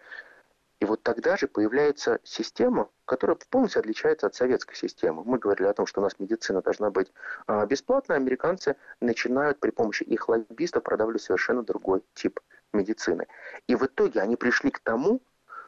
И 0.81 0.85
вот 0.85 1.03
тогда 1.03 1.37
же 1.37 1.49
появляется 1.49 2.21
система, 2.23 2.89
которая 3.05 3.37
полностью 3.51 3.81
отличается 3.81 4.27
от 4.29 4.37
советской 4.37 4.77
системы. 4.77 5.25
Мы 5.25 5.39
говорили 5.39 5.67
о 5.67 5.75
том, 5.75 5.87
что 5.87 6.01
у 6.01 6.05
нас 6.05 6.19
медицина 6.21 6.63
должна 6.63 6.91
быть 6.91 7.13
а, 7.47 7.67
бесплатной, 7.67 8.17
американцы 8.17 8.77
начинают 9.01 9.59
при 9.59 9.71
помощи 9.71 10.05
их 10.05 10.29
лоббистов 10.29 10.85
продавливать 10.85 11.23
совершенно 11.23 11.65
другой 11.65 12.05
тип 12.15 12.39
медицины. 12.73 13.27
И 13.67 13.75
в 13.75 13.87
итоге 13.87 14.21
они 14.21 14.37
пришли 14.37 14.71
к 14.71 14.79
тому, 14.79 15.21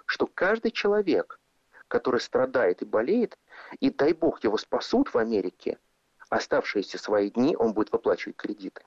что 0.07 0.29
каждый 0.29 0.71
человек, 0.71 1.41
который 1.89 2.21
страдает 2.21 2.83
и 2.83 2.85
болеет, 2.85 3.37
и 3.81 3.91
дай 3.91 4.13
бог 4.13 4.45
его 4.45 4.59
спасут 4.59 5.13
в 5.13 5.19
Америке, 5.19 5.79
оставшиеся 6.29 6.99
свои 6.99 7.31
дни 7.31 7.57
он 7.57 7.73
будет 7.73 7.91
выплачивать 7.91 8.37
кредиты. 8.37 8.83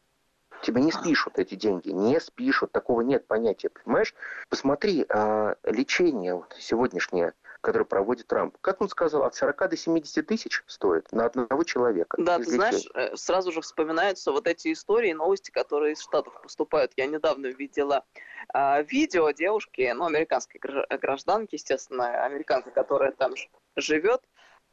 Тебе 0.63 0.81
не 0.81 0.93
спишут 0.93 1.39
эти 1.39 1.55
деньги, 1.55 1.89
не 1.89 2.21
спишут, 2.21 2.71
такого 2.71 3.01
нет 3.01 3.27
понятия, 3.27 3.69
понимаешь? 3.69 4.15
Посмотри, 4.47 5.05
а, 5.09 5.55
лечение 5.65 6.35
вот, 6.35 6.55
сегодняшнее, 6.57 7.33
которое 7.59 7.83
проводит 7.83 8.27
Трамп, 8.27 8.55
как 8.61 8.79
он 8.79 8.87
сказал, 8.87 9.23
от 9.23 9.35
40 9.35 9.69
до 9.69 9.75
70 9.75 10.25
тысяч 10.25 10.63
стоит 10.67 11.11
на 11.11 11.25
одного 11.25 11.65
человека. 11.65 12.15
Да, 12.17 12.37
ты 12.37 12.45
знаешь, 12.45 12.87
э, 12.93 13.13
сразу 13.17 13.51
же 13.51 13.59
вспоминаются 13.59 14.31
вот 14.31 14.47
эти 14.47 14.71
истории, 14.71 15.11
новости, 15.11 15.51
которые 15.51 15.93
из 15.93 16.01
Штатов 16.01 16.41
поступают. 16.41 16.93
Я 16.95 17.07
недавно 17.07 17.47
видела 17.47 18.05
э, 18.53 18.83
видео 18.83 19.31
девушки, 19.31 19.91
ну, 19.93 20.05
американской 20.05 20.61
гражданки, 20.61 21.55
естественно, 21.55 22.23
американка, 22.23 22.71
которая 22.71 23.11
там 23.11 23.33
живет, 23.75 24.21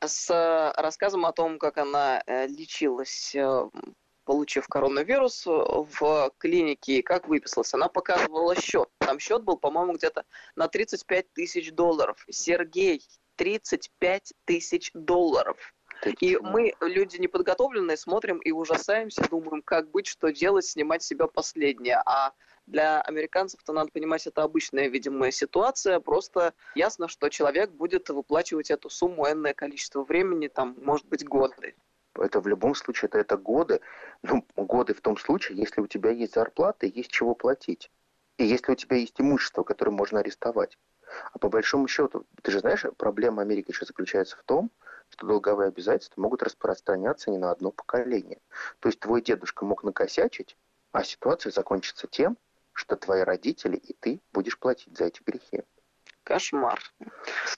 с 0.05 0.73
рассказом 0.77 1.27
о 1.27 1.33
том, 1.33 1.59
как 1.59 1.79
она 1.79 2.23
э, 2.27 2.47
лечилась 2.47 3.35
э, 3.35 3.69
получив 4.31 4.69
коронавирус 4.69 5.45
э, 5.45 5.51
в 5.51 6.31
клинике, 6.39 6.99
и 6.99 7.03
как 7.03 7.27
выписалась. 7.27 7.75
Она 7.75 7.89
показывала 7.89 8.55
счет. 8.55 8.89
Там 8.99 9.19
счет 9.19 9.43
был, 9.43 9.57
по-моему, 9.57 9.95
где-то 9.95 10.23
на 10.55 10.69
35 10.69 11.33
тысяч 11.33 11.73
долларов. 11.73 12.25
Сергей, 12.31 13.03
35 13.35 14.33
тысяч 14.45 14.93
долларов. 14.95 15.57
И 16.21 16.39
мы, 16.41 16.75
люди 16.81 17.17
неподготовленные, 17.17 17.97
смотрим 17.97 18.39
и 18.39 18.53
ужасаемся, 18.53 19.29
думаем, 19.29 19.63
как 19.63 19.91
быть, 19.91 20.07
что 20.07 20.31
делать, 20.31 20.65
снимать 20.65 21.03
себя 21.03 21.27
последнее. 21.27 22.01
А 22.07 22.33
для 22.69 23.01
американцев-то, 23.01 23.73
надо 23.73 23.91
понимать, 23.91 24.29
это 24.29 24.45
обычная, 24.45 24.87
видимая 24.87 25.33
ситуация. 25.33 25.99
Просто 25.99 26.55
ясно, 26.77 27.09
что 27.09 27.31
человек 27.31 27.73
будет 27.73 28.09
выплачивать 28.11 28.71
эту 28.71 28.91
сумму 28.91 29.27
энное 29.27 29.55
количество 29.55 30.05
времени, 30.05 30.47
там, 30.47 30.77
может 30.81 31.09
быть, 31.09 31.25
годы 31.27 31.75
это 32.15 32.41
в 32.41 32.47
любом 32.47 32.75
случае 32.75 33.09
это, 33.09 33.19
это 33.19 33.37
годы. 33.37 33.81
Ну, 34.23 34.45
годы 34.57 34.95
в 34.95 35.01
том 35.01 35.17
случае, 35.17 35.59
если 35.59 35.81
у 35.81 35.87
тебя 35.87 36.11
есть 36.11 36.35
зарплата 36.35 36.87
есть 36.87 37.11
чего 37.11 37.35
платить. 37.35 37.91
И 38.39 38.45
если 38.45 38.73
у 38.73 38.75
тебя 38.75 38.97
есть 38.97 39.21
имущество, 39.21 39.63
которое 39.63 39.93
можно 39.93 40.21
арестовать. 40.21 40.79
А 41.33 41.39
по 41.39 41.49
большому 41.49 41.89
счету, 41.89 42.27
ты 42.43 42.51
же 42.51 42.61
знаешь, 42.61 42.85
проблема 42.97 43.43
Америки 43.43 43.71
еще 43.71 43.85
заключается 43.85 44.37
в 44.37 44.43
том, 44.45 44.71
что 45.11 45.27
долговые 45.27 45.69
обязательства 45.69 46.21
могут 46.21 46.43
распространяться 46.43 47.31
не 47.31 47.39
на 47.39 47.51
одно 47.51 47.73
поколение. 47.73 48.41
То 48.79 48.89
есть 48.89 49.01
твой 49.01 49.23
дедушка 49.23 49.65
мог 49.65 49.83
накосячить, 49.83 50.57
а 50.93 51.05
ситуация 51.05 51.51
закончится 51.51 52.07
тем, 52.07 52.39
что 52.73 52.97
твои 52.97 53.23
родители 53.23 53.77
и 53.77 53.93
ты 53.93 54.21
будешь 54.33 54.59
платить 54.59 54.97
за 54.97 55.07
эти 55.07 55.23
грехи. 55.23 55.65
Кошмар. 56.25 56.81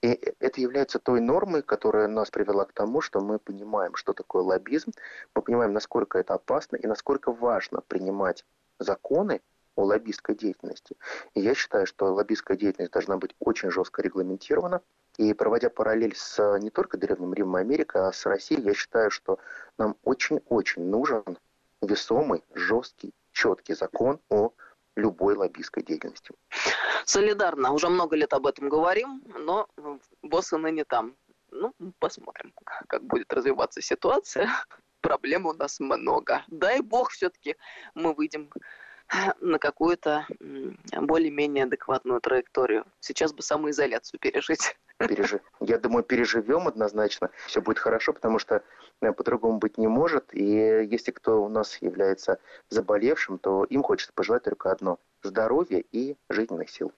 И 0.02 0.08
это 0.40 0.60
является 0.60 0.98
той 0.98 1.20
нормой, 1.20 1.62
которая 1.62 2.08
нас 2.08 2.30
привела 2.30 2.64
к 2.64 2.72
тому, 2.72 3.00
что 3.00 3.20
мы 3.20 3.38
понимаем, 3.38 3.94
что 3.94 4.12
такое 4.12 4.42
лоббизм, 4.42 4.92
мы 5.34 5.42
понимаем, 5.42 5.72
насколько 5.72 6.18
это 6.18 6.34
опасно 6.34 6.76
и 6.76 6.86
насколько 6.86 7.32
важно 7.32 7.80
принимать 7.80 8.44
законы 8.78 9.40
о 9.74 9.84
лоббистской 9.84 10.34
деятельности. 10.34 10.96
И 11.34 11.40
я 11.40 11.54
считаю, 11.54 11.86
что 11.86 12.12
лоббистская 12.12 12.56
деятельность 12.56 12.92
должна 12.92 13.16
быть 13.16 13.34
очень 13.38 13.70
жестко 13.70 14.02
регламентирована. 14.02 14.82
И 15.18 15.34
проводя 15.34 15.68
параллель 15.68 16.14
с 16.16 16.58
не 16.58 16.70
только 16.70 16.96
Древним 16.96 17.34
Римом 17.34 17.56
Америкой, 17.56 18.08
а 18.08 18.12
с 18.12 18.24
Россией, 18.24 18.62
я 18.62 18.74
считаю, 18.74 19.10
что 19.10 19.38
нам 19.76 19.96
очень-очень 20.04 20.84
нужен 20.84 21.38
весомый, 21.82 22.42
жесткий, 22.54 23.12
четкий 23.32 23.74
закон 23.74 24.20
о 24.30 24.52
любой 24.96 25.36
лоббистской 25.36 25.82
деятельности. 25.82 26.34
Солидарно. 27.04 27.72
Уже 27.72 27.88
много 27.88 28.16
лет 28.16 28.32
об 28.32 28.46
этом 28.46 28.68
говорим, 28.68 29.22
но 29.26 29.68
боссы 30.22 30.56
ныне 30.56 30.84
там. 30.84 31.16
Ну, 31.50 31.74
посмотрим, 31.98 32.52
как 32.88 33.04
будет 33.04 33.32
развиваться 33.32 33.82
ситуация. 33.82 34.48
Проблем 35.00 35.46
у 35.46 35.52
нас 35.52 35.80
много. 35.80 36.44
Дай 36.48 36.80
бог 36.80 37.10
все-таки 37.10 37.56
мы 37.94 38.14
выйдем 38.14 38.50
на 39.40 39.58
какую-то 39.58 40.26
более-менее 40.92 41.64
адекватную 41.64 42.20
траекторию. 42.20 42.84
Сейчас 43.00 43.32
бы 43.32 43.42
самоизоляцию 43.42 44.20
пережить. 44.20 44.76
Пережи. 44.98 45.40
Я 45.60 45.78
думаю, 45.78 46.04
переживем 46.04 46.68
однозначно. 46.68 47.30
Все 47.46 47.60
будет 47.60 47.78
хорошо, 47.78 48.12
потому 48.12 48.38
что 48.38 48.62
э, 49.00 49.12
по-другому 49.12 49.58
быть 49.58 49.76
не 49.78 49.88
может. 49.88 50.32
И 50.32 50.44
если 50.44 51.10
кто 51.10 51.42
у 51.42 51.48
нас 51.48 51.78
является 51.80 52.38
заболевшим, 52.68 53.38
то 53.38 53.64
им 53.64 53.82
хочется 53.82 54.12
пожелать 54.14 54.44
только 54.44 54.70
одно– 54.70 54.98
здоровья 55.22 55.82
и 55.92 56.16
жизненных 56.28 56.70
сил. 56.70 56.92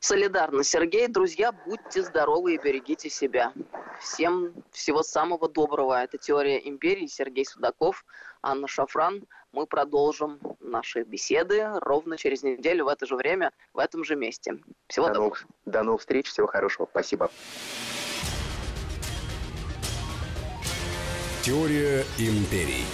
Солидарно, 0.00 0.62
Сергей. 0.62 1.08
Друзья, 1.08 1.52
будьте 1.52 2.02
здоровы 2.02 2.54
и 2.54 2.58
берегите 2.58 3.08
себя. 3.08 3.52
Всем 4.00 4.54
всего 4.70 5.02
самого 5.02 5.48
доброго. 5.48 6.02
Это 6.02 6.18
«Теория 6.18 6.58
империи». 6.68 7.06
Сергей 7.06 7.46
Судаков, 7.46 8.04
Анна 8.46 8.68
Шафран. 8.68 9.24
Мы 9.50 9.66
продолжим 9.66 10.38
наши 10.60 11.02
беседы 11.02 11.68
ровно 11.80 12.16
через 12.16 12.44
неделю 12.44 12.84
в 12.84 12.88
это 12.88 13.04
же 13.04 13.16
время, 13.16 13.50
в 13.74 13.78
этом 13.78 14.04
же 14.04 14.14
месте. 14.14 14.58
Всего 14.86 15.08
до 15.08 15.14
доброго. 15.14 15.24
Новых, 15.24 15.46
до 15.64 15.82
новых 15.82 16.00
встреч. 16.00 16.28
Всего 16.28 16.46
хорошего. 16.46 16.86
Спасибо. 16.88 17.28
Теория 21.42 22.04
империй. 22.18 22.84